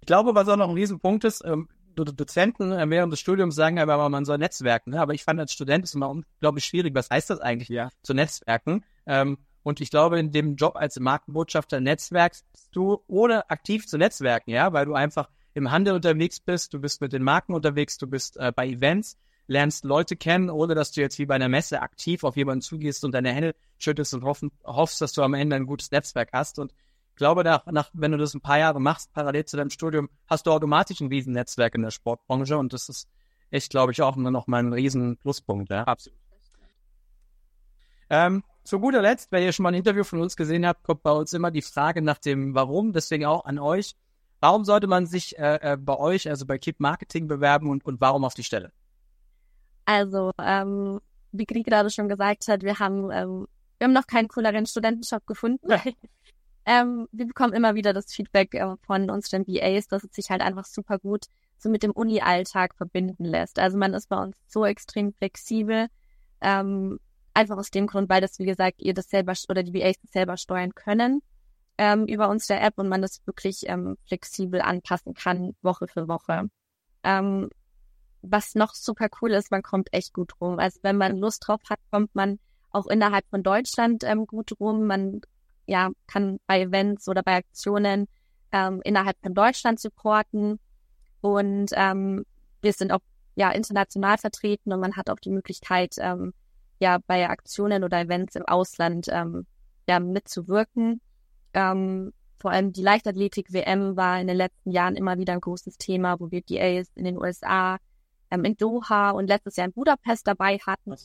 Ich 0.00 0.06
glaube, 0.06 0.34
was 0.34 0.48
auch 0.48 0.56
noch 0.56 0.68
ein 0.68 0.74
Riesenpunkt 0.74 1.24
ist, 1.24 1.44
ähm, 1.44 1.68
Dozenten 2.04 2.72
äh, 2.72 2.88
während 2.88 3.12
des 3.12 3.20
Studiums 3.20 3.54
sagen 3.54 3.78
aber, 3.78 4.08
man 4.08 4.24
soll 4.24 4.38
netzwerken. 4.38 4.90
Ne? 4.90 5.00
Aber 5.00 5.14
ich 5.14 5.24
fand 5.24 5.40
als 5.40 5.52
Student 5.52 5.84
ist 5.84 5.94
immer 5.94 6.10
unglaublich 6.10 6.64
schwierig. 6.64 6.94
Was 6.94 7.10
heißt 7.10 7.30
das 7.30 7.40
eigentlich, 7.40 7.68
ja. 7.68 7.90
zu 8.02 8.14
netzwerken? 8.14 8.84
Ähm, 9.06 9.38
und 9.62 9.80
ich 9.80 9.90
glaube, 9.90 10.18
in 10.18 10.32
dem 10.32 10.56
Job 10.56 10.76
als 10.76 10.98
Markenbotschafter 10.98 11.80
netzwerkst 11.80 12.46
du, 12.72 13.02
ohne 13.06 13.50
aktiv 13.50 13.86
zu 13.86 13.98
netzwerken, 13.98 14.50
ja, 14.50 14.72
weil 14.72 14.86
du 14.86 14.94
einfach 14.94 15.28
im 15.54 15.70
Handel 15.70 15.94
unterwegs 15.94 16.40
bist, 16.40 16.72
du 16.72 16.80
bist 16.80 17.00
mit 17.00 17.12
den 17.12 17.22
Marken 17.22 17.54
unterwegs, 17.54 17.98
du 17.98 18.06
bist 18.06 18.36
äh, 18.36 18.52
bei 18.54 18.68
Events, 18.68 19.18
lernst 19.46 19.84
Leute 19.84 20.16
kennen, 20.16 20.48
ohne 20.48 20.74
dass 20.74 20.92
du 20.92 21.00
jetzt 21.00 21.18
wie 21.18 21.26
bei 21.26 21.34
einer 21.34 21.48
Messe 21.48 21.82
aktiv 21.82 22.24
auf 22.24 22.36
jemanden 22.36 22.62
zugehst 22.62 23.04
und 23.04 23.12
deine 23.12 23.32
Hände 23.32 23.54
schüttest 23.78 24.14
und 24.14 24.24
hoffen, 24.24 24.52
hoffst, 24.64 25.00
dass 25.00 25.12
du 25.12 25.22
am 25.22 25.34
Ende 25.34 25.56
ein 25.56 25.66
gutes 25.66 25.90
Netzwerk 25.90 26.30
hast. 26.32 26.58
Und 26.58 26.72
glaube, 27.20 27.44
nach, 27.44 27.66
nach, 27.66 27.90
wenn 27.92 28.12
du 28.12 28.18
das 28.18 28.34
ein 28.34 28.40
paar 28.40 28.58
Jahre 28.58 28.80
machst, 28.80 29.12
parallel 29.12 29.44
zu 29.44 29.58
deinem 29.58 29.70
Studium, 29.70 30.08
hast 30.26 30.46
du 30.46 30.52
automatisch 30.52 31.00
ein 31.00 31.08
Riesennetzwerk 31.08 31.74
in 31.74 31.82
der 31.82 31.90
Sportbranche 31.90 32.56
und 32.56 32.72
das 32.72 32.88
ist 32.88 33.08
echt, 33.50 33.70
glaube 33.70 33.92
ich, 33.92 34.00
auch 34.00 34.16
noch 34.16 34.46
mal 34.46 34.58
ein 34.58 34.72
riesen 34.72 35.18
Pluspunkt. 35.18 35.70
Ja? 35.70 35.84
Absolut. 35.84 36.18
Ähm, 38.08 38.42
zu 38.64 38.80
guter 38.80 39.02
Letzt, 39.02 39.30
wenn 39.32 39.42
ihr 39.42 39.52
schon 39.52 39.64
mal 39.64 39.68
ein 39.68 39.74
Interview 39.74 40.02
von 40.02 40.20
uns 40.20 40.34
gesehen 40.34 40.66
habt, 40.66 40.82
kommt 40.82 41.02
bei 41.02 41.12
uns 41.12 41.32
immer 41.34 41.50
die 41.50 41.62
Frage 41.62 42.00
nach 42.00 42.18
dem 42.18 42.54
Warum, 42.54 42.92
deswegen 42.92 43.26
auch 43.26 43.44
an 43.44 43.58
euch. 43.58 43.96
Warum 44.40 44.64
sollte 44.64 44.86
man 44.86 45.06
sich 45.06 45.38
äh, 45.38 45.58
äh, 45.60 45.76
bei 45.76 45.98
euch, 45.98 46.28
also 46.28 46.46
bei 46.46 46.56
Keep 46.56 46.80
Marketing 46.80 47.28
bewerben 47.28 47.68
und, 47.68 47.84
und 47.84 48.00
warum 48.00 48.24
auf 48.24 48.32
die 48.32 48.44
Stelle? 48.44 48.72
Also, 49.84 50.32
ähm, 50.42 51.00
wie 51.32 51.44
Krieg 51.44 51.66
gerade 51.66 51.90
schon 51.90 52.08
gesagt 52.08 52.48
hat, 52.48 52.62
wir 52.62 52.78
haben, 52.78 53.10
ähm, 53.12 53.46
wir 53.78 53.84
haben 53.84 53.92
noch 53.92 54.06
keinen 54.06 54.28
cooleren 54.28 54.64
Studentenshop 54.64 55.26
gefunden. 55.26 55.68
Ähm, 56.66 57.08
wir 57.12 57.26
bekommen 57.26 57.52
immer 57.52 57.74
wieder 57.74 57.92
das 57.92 58.12
Feedback 58.12 58.54
äh, 58.54 58.76
von 58.82 59.10
unseren 59.10 59.46
VAs, 59.46 59.88
dass 59.88 60.04
es 60.04 60.12
sich 60.12 60.30
halt 60.30 60.42
einfach 60.42 60.64
super 60.64 60.98
gut 60.98 61.26
so 61.58 61.68
mit 61.68 61.82
dem 61.82 61.92
Uni-Alltag 61.92 62.74
verbinden 62.74 63.24
lässt. 63.24 63.58
Also 63.58 63.76
man 63.76 63.94
ist 63.94 64.08
bei 64.08 64.16
uns 64.16 64.36
so 64.46 64.64
extrem 64.64 65.12
flexibel. 65.12 65.88
Ähm, 66.40 66.98
einfach 67.34 67.58
aus 67.58 67.70
dem 67.70 67.86
Grund, 67.86 68.08
weil 68.08 68.20
das, 68.20 68.38
wie 68.38 68.46
gesagt, 68.46 68.80
ihr 68.80 68.94
das 68.94 69.08
selber 69.10 69.34
oder 69.48 69.62
die 69.62 69.74
VAs 69.74 69.96
das 70.00 70.10
selber 70.12 70.36
steuern 70.36 70.74
können 70.74 71.22
ähm, 71.80 72.06
über 72.06 72.28
unsere 72.28 72.60
App 72.60 72.78
und 72.78 72.88
man 72.88 73.00
das 73.00 73.26
wirklich 73.26 73.62
ähm, 73.66 73.96
flexibel 74.06 74.60
anpassen 74.60 75.14
kann, 75.14 75.54
Woche 75.62 75.88
für 75.88 76.08
Woche. 76.08 76.50
Ähm, 77.02 77.48
was 78.20 78.54
noch 78.54 78.74
super 78.74 79.08
cool 79.20 79.30
ist, 79.30 79.50
man 79.50 79.62
kommt 79.62 79.88
echt 79.92 80.12
gut 80.12 80.38
rum. 80.42 80.58
Also 80.58 80.78
wenn 80.82 80.98
man 80.98 81.16
Lust 81.16 81.46
drauf 81.46 81.60
hat, 81.70 81.78
kommt 81.90 82.14
man 82.14 82.38
auch 82.70 82.86
innerhalb 82.86 83.26
von 83.30 83.42
Deutschland 83.42 84.04
ähm, 84.04 84.26
gut 84.26 84.60
rum. 84.60 84.86
Man 84.86 85.22
ja, 85.70 85.90
kann 86.08 86.40
bei 86.48 86.62
Events 86.62 87.08
oder 87.08 87.22
bei 87.22 87.36
Aktionen 87.36 88.08
ähm, 88.50 88.80
innerhalb 88.82 89.16
von 89.22 89.34
Deutschland 89.34 89.78
supporten. 89.78 90.58
Und 91.20 91.70
ähm, 91.74 92.24
wir 92.60 92.72
sind 92.72 92.90
auch 92.90 93.00
ja 93.36 93.52
international 93.52 94.18
vertreten 94.18 94.72
und 94.72 94.80
man 94.80 94.96
hat 94.96 95.08
auch 95.08 95.20
die 95.20 95.30
Möglichkeit, 95.30 95.94
ähm, 95.98 96.34
ja, 96.80 96.98
bei 97.06 97.28
Aktionen 97.28 97.84
oder 97.84 98.00
Events 98.00 98.34
im 98.34 98.46
Ausland 98.46 99.06
ähm, 99.10 99.46
ja, 99.88 100.00
mitzuwirken. 100.00 101.00
Ähm, 101.54 102.12
vor 102.40 102.50
allem 102.50 102.72
die 102.72 102.82
Leichtathletik-WM 102.82 103.96
war 103.96 104.20
in 104.20 104.26
den 104.26 104.36
letzten 104.36 104.72
Jahren 104.72 104.96
immer 104.96 105.18
wieder 105.18 105.34
ein 105.34 105.40
großes 105.40 105.78
Thema, 105.78 106.18
wo 106.18 106.32
wir 106.32 106.42
DAs 106.42 106.88
in 106.96 107.04
den 107.04 107.16
USA, 107.16 107.78
ähm, 108.32 108.44
in 108.44 108.56
Doha 108.56 109.10
und 109.10 109.28
letztes 109.28 109.54
Jahr 109.54 109.68
in 109.68 109.72
Budapest 109.72 110.26
dabei 110.26 110.58
hatten. 110.58 110.96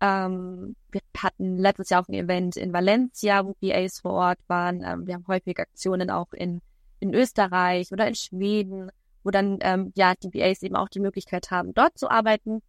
Ähm, 0.00 0.76
wir 0.90 1.00
hatten 1.16 1.58
letztes 1.58 1.90
Jahr 1.90 2.02
auch 2.02 2.08
ein 2.08 2.14
Event 2.14 2.56
in 2.56 2.72
Valencia, 2.72 3.44
wo 3.44 3.54
BAs 3.60 4.00
vor 4.00 4.12
Ort 4.12 4.38
waren. 4.46 4.82
Ähm, 4.84 5.06
wir 5.06 5.14
haben 5.14 5.26
häufig 5.26 5.58
Aktionen 5.58 6.10
auch 6.10 6.32
in, 6.32 6.60
in 7.00 7.12
Österreich 7.14 7.92
oder 7.92 8.06
in 8.06 8.14
Schweden, 8.14 8.90
wo 9.24 9.30
dann 9.30 9.58
ähm, 9.60 9.92
ja 9.96 10.14
die 10.14 10.28
BAs 10.28 10.62
eben 10.62 10.76
auch 10.76 10.88
die 10.88 11.00
Möglichkeit 11.00 11.50
haben, 11.50 11.74
dort 11.74 11.98
zu 11.98 12.10
arbeiten. 12.10 12.62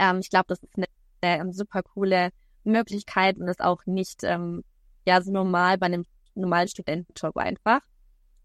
Ähm, 0.00 0.18
ich 0.18 0.30
glaube, 0.30 0.46
das 0.48 0.62
ist 0.62 0.76
eine, 0.76 0.86
eine, 1.20 1.52
super 1.52 1.82
coole 1.82 2.30
Möglichkeit 2.64 3.38
und 3.38 3.46
ist 3.46 3.62
auch 3.62 3.86
nicht 3.86 4.24
ähm, 4.24 4.64
ja 5.06 5.22
so 5.22 5.30
normal 5.30 5.78
bei 5.78 5.86
einem 5.86 6.04
normalen 6.34 6.66
Studentenjob 6.66 7.36
einfach. 7.36 7.80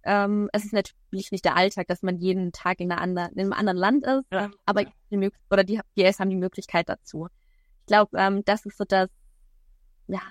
Ähm, 0.04 0.50
es 0.54 0.66
ist 0.66 0.74
natürlich 0.74 1.32
nicht 1.32 1.46
der 1.46 1.58
Alltag, 1.58 1.88
dass 1.88 2.04
man 2.04 2.18
jeden 2.18 2.52
Tag 2.52 2.80
in, 2.80 2.92
einer 2.92 3.02
anderen, 3.02 3.32
in 3.34 3.40
einem 3.40 3.54
anderen 3.54 3.78
Land 3.78 4.06
ist, 4.06 4.24
ja. 4.32 4.52
aber 4.66 4.86
die, 5.12 5.32
oder 5.50 5.64
die 5.64 5.80
BAs 5.96 6.20
haben 6.20 6.30
die 6.30 6.36
Möglichkeit 6.36 6.88
dazu 6.88 7.28
glaube, 7.90 8.18
ähm, 8.18 8.46
das 8.46 8.66
ist 8.66 8.78
so 8.78 8.86
das, 8.86 9.10
ja, 10.08 10.22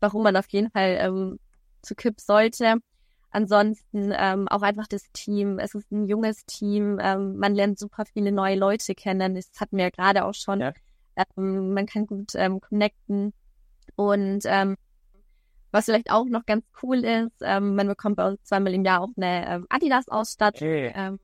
warum 0.00 0.22
man 0.22 0.36
auf 0.36 0.48
jeden 0.50 0.70
Fall 0.70 0.98
ähm, 1.00 1.38
zu 1.80 1.94
KIP 1.94 2.20
sollte. 2.20 2.76
Ansonsten 3.30 4.12
ähm, 4.16 4.46
auch 4.48 4.62
einfach 4.62 4.86
das 4.86 5.10
Team. 5.12 5.58
Es 5.58 5.74
ist 5.74 5.90
ein 5.90 6.06
junges 6.06 6.44
Team. 6.46 6.98
Ähm, 7.00 7.36
man 7.36 7.54
lernt 7.54 7.78
super 7.78 8.04
viele 8.04 8.30
neue 8.30 8.56
Leute 8.56 8.94
kennen. 8.94 9.34
Das 9.34 9.50
hatten 9.58 9.76
wir 9.76 9.84
ja 9.84 9.90
gerade 9.90 10.24
auch 10.24 10.34
schon. 10.34 10.60
Ja. 10.60 10.72
Ähm, 11.16 11.72
man 11.72 11.86
kann 11.86 12.06
gut 12.06 12.32
ähm, 12.34 12.60
connecten. 12.60 13.32
Und 13.96 14.42
ähm, 14.44 14.76
was 15.72 15.86
vielleicht 15.86 16.10
auch 16.10 16.26
noch 16.26 16.46
ganz 16.46 16.64
cool 16.82 17.04
ist, 17.04 17.36
ähm, 17.40 17.74
man 17.74 17.88
bekommt 17.88 18.16
bei 18.16 18.28
uns 18.28 18.42
zweimal 18.44 18.74
im 18.74 18.84
Jahr 18.84 19.00
auch 19.00 19.10
eine 19.16 19.48
ähm, 19.48 19.66
Adidas-Ausstattung. 19.68 20.68
Hey. 20.68 20.92
Ähm, 20.94 21.18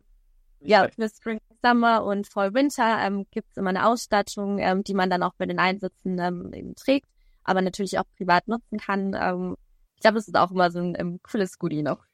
ja, 0.60 0.88
für 0.88 1.08
Spring, 1.08 1.40
Summer 1.62 2.04
und 2.04 2.26
Fall, 2.26 2.54
Winter 2.54 2.98
ähm, 3.00 3.26
gibt 3.30 3.50
es 3.50 3.56
immer 3.56 3.70
eine 3.70 3.86
Ausstattung, 3.86 4.58
ähm, 4.58 4.82
die 4.84 4.94
man 4.94 5.10
dann 5.10 5.22
auch 5.22 5.34
bei 5.36 5.46
den 5.46 5.58
Einsätzen 5.58 6.18
ähm, 6.18 6.52
eben 6.52 6.74
trägt, 6.74 7.08
aber 7.44 7.62
natürlich 7.62 7.98
auch 7.98 8.04
privat 8.16 8.48
nutzen 8.48 8.78
kann. 8.78 9.14
Ähm, 9.14 9.56
ich 9.96 10.02
glaube, 10.02 10.16
das 10.16 10.28
ist 10.28 10.36
auch 10.36 10.50
immer 10.50 10.70
so 10.70 10.80
ein 10.80 10.94
ähm, 10.98 11.20
cooles 11.22 11.58
Goodie 11.58 11.82
noch. 11.82 12.04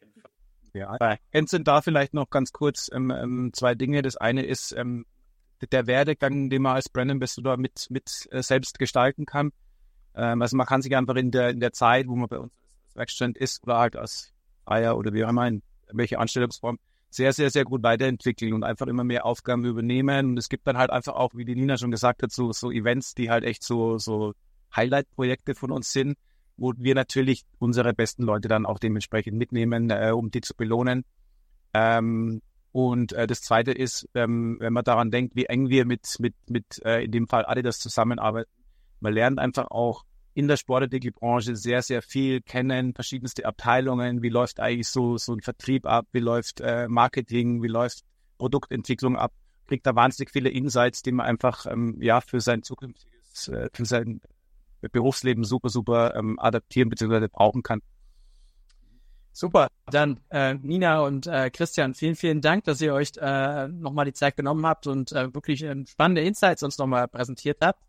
Ja, 0.74 0.94
ergänzen 0.96 1.64
da 1.64 1.80
vielleicht 1.80 2.12
noch 2.12 2.28
ganz 2.28 2.52
kurz 2.52 2.90
ähm, 2.92 3.10
ähm, 3.10 3.50
zwei 3.54 3.74
Dinge. 3.74 4.02
Das 4.02 4.16
eine 4.16 4.44
ist 4.44 4.72
ähm, 4.72 5.06
der 5.72 5.86
Werdegang, 5.86 6.50
den 6.50 6.62
man 6.62 6.76
als 6.76 6.88
Brand 6.88 7.10
Ambassador 7.10 7.56
mit, 7.56 7.86
mit 7.88 8.28
äh, 8.30 8.42
selbst 8.42 8.78
gestalten 8.78 9.24
kann. 9.24 9.52
Ähm, 10.14 10.42
also 10.42 10.56
man 10.56 10.66
kann 10.66 10.82
sich 10.82 10.94
einfach 10.96 11.14
in 11.14 11.30
der, 11.30 11.50
in 11.50 11.60
der 11.60 11.72
Zeit, 11.72 12.08
wo 12.08 12.16
man 12.16 12.28
bei 12.28 12.38
uns 12.38 12.52
als 12.86 12.96
Werkstatt 12.96 13.36
ist 13.36 13.62
oder 13.62 13.78
halt 13.78 13.96
als 13.96 14.32
Freier 14.64 14.96
oder 14.96 15.12
wie 15.12 15.24
auch 15.24 15.30
immer, 15.30 15.46
in 15.46 15.62
welche 15.92 16.18
Anstellungsform, 16.18 16.78
sehr, 17.16 17.32
sehr, 17.32 17.50
sehr 17.50 17.64
gut 17.64 17.82
weiterentwickeln 17.82 18.52
und 18.52 18.62
einfach 18.62 18.86
immer 18.86 19.02
mehr 19.02 19.24
Aufgaben 19.24 19.64
übernehmen. 19.64 20.26
Und 20.26 20.38
es 20.38 20.50
gibt 20.50 20.66
dann 20.66 20.76
halt 20.76 20.90
einfach 20.90 21.14
auch, 21.14 21.34
wie 21.34 21.46
die 21.46 21.54
Nina 21.54 21.78
schon 21.78 21.90
gesagt 21.90 22.22
hat, 22.22 22.30
so, 22.30 22.52
so 22.52 22.70
Events, 22.70 23.14
die 23.14 23.30
halt 23.30 23.42
echt 23.42 23.62
so, 23.62 23.96
so 23.96 24.34
Highlight-Projekte 24.74 25.54
von 25.54 25.70
uns 25.72 25.92
sind, 25.92 26.18
wo 26.58 26.74
wir 26.76 26.94
natürlich 26.94 27.44
unsere 27.58 27.94
besten 27.94 28.22
Leute 28.22 28.48
dann 28.48 28.66
auch 28.66 28.78
dementsprechend 28.78 29.38
mitnehmen, 29.38 29.88
äh, 29.88 30.12
um 30.14 30.30
die 30.30 30.42
zu 30.42 30.54
belohnen. 30.54 31.04
Ähm, 31.72 32.42
und 32.70 33.14
äh, 33.14 33.26
das 33.26 33.40
Zweite 33.40 33.72
ist, 33.72 34.06
ähm, 34.14 34.58
wenn 34.60 34.74
man 34.74 34.84
daran 34.84 35.10
denkt, 35.10 35.34
wie 35.34 35.46
eng 35.46 35.70
wir 35.70 35.86
mit, 35.86 36.16
mit, 36.18 36.34
mit 36.50 36.84
äh, 36.84 37.02
in 37.02 37.12
dem 37.12 37.28
Fall 37.28 37.46
Adidas 37.46 37.78
zusammenarbeiten, 37.78 38.50
man 39.00 39.14
lernt 39.14 39.38
einfach 39.38 39.70
auch 39.70 40.04
in 40.36 40.48
der 40.48 40.58
Sportartikelbranche 40.58 41.56
sehr, 41.56 41.80
sehr 41.80 42.02
viel 42.02 42.42
kennen, 42.42 42.92
verschiedenste 42.92 43.46
Abteilungen, 43.46 44.20
wie 44.20 44.28
läuft 44.28 44.60
eigentlich 44.60 44.88
so, 44.88 45.16
so 45.16 45.32
ein 45.32 45.40
Vertrieb 45.40 45.86
ab, 45.86 46.06
wie 46.12 46.20
läuft 46.20 46.60
äh, 46.60 46.88
Marketing, 46.88 47.62
wie 47.62 47.68
läuft 47.68 48.04
Produktentwicklung 48.36 49.16
ab, 49.16 49.32
kriegt 49.66 49.86
da 49.86 49.96
wahnsinnig 49.96 50.30
viele 50.30 50.50
Insights, 50.50 51.00
die 51.00 51.12
man 51.12 51.24
einfach 51.24 51.64
ähm, 51.64 51.96
ja 52.02 52.20
für 52.20 52.42
sein 52.42 52.62
zukünftiges, 52.62 53.48
äh, 53.48 53.70
für 53.72 53.86
sein 53.86 54.20
Berufsleben 54.92 55.42
super, 55.42 55.70
super 55.70 56.14
ähm, 56.14 56.38
adaptieren 56.38 56.90
bzw. 56.90 57.28
brauchen 57.28 57.62
kann. 57.62 57.80
Super, 59.32 59.68
dann 59.86 60.20
äh, 60.28 60.52
Nina 60.54 61.00
und 61.00 61.26
äh, 61.26 61.48
Christian, 61.48 61.94
vielen, 61.94 62.14
vielen 62.14 62.42
Dank, 62.42 62.64
dass 62.64 62.82
ihr 62.82 62.92
euch 62.92 63.12
äh, 63.16 63.68
nochmal 63.68 64.04
die 64.04 64.12
Zeit 64.12 64.36
genommen 64.36 64.66
habt 64.66 64.86
und 64.86 65.12
äh, 65.12 65.32
wirklich 65.34 65.62
äh, 65.62 65.74
spannende 65.86 66.20
Insights 66.20 66.62
uns 66.62 66.76
nochmal 66.76 67.08
präsentiert 67.08 67.58
habt. 67.62 67.80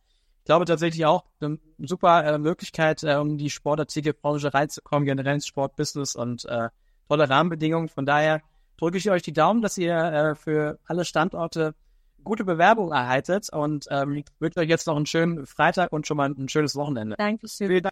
Ich 0.48 0.50
glaube 0.50 0.64
tatsächlich 0.64 1.06
auch 1.06 1.26
eine 1.42 1.60
super 1.78 2.24
äh, 2.24 2.38
Möglichkeit, 2.38 3.04
äh, 3.04 3.16
um 3.16 3.38
die 3.38 3.50
Sportartikelbranche 3.50 4.54
reinzukommen, 4.54 5.06
generell 5.06 5.34
ins 5.34 5.46
Sportbusiness 5.46 6.16
und 6.16 6.46
äh, 6.46 6.70
tolle 7.10 7.30
Rahmenbedingungen. 7.30 7.90
Von 7.90 8.06
daher 8.06 8.42
drücke 8.78 8.98
ich 8.98 9.12
euch 9.12 9.22
die 9.24 9.34
Daumen, 9.34 9.62
dass 9.62 9.78
ihr 9.78 9.94
äh, 9.94 10.36
für 10.36 10.80
alle 10.86 11.04
Standorte 11.04 11.76
gute 12.24 12.46
Bewerbung 12.46 12.94
erhaltet 12.94 13.50
und 13.52 13.88
ähm, 13.92 14.24
wünsche 14.40 14.62
euch 14.62 14.70
jetzt 14.70 14.88
noch 14.88 14.96
einen 14.96 15.06
schönen 15.06 15.46
Freitag 15.46 15.92
und 15.92 16.08
schon 16.08 16.16
mal 16.16 16.30
ein 16.30 16.48
schönes 16.48 16.78
Wochenende. 16.78 17.18
Dankeschön. 17.18 17.68
Vielen 17.68 17.90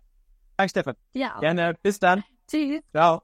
Dank, 0.55 0.69
Stefan. 0.69 0.95
Ja. 1.11 1.37
Gerne. 1.41 1.75
Bis 1.83 1.99
dann. 1.99 2.23
Tschüss. 2.47 2.79
Ciao. 2.93 3.21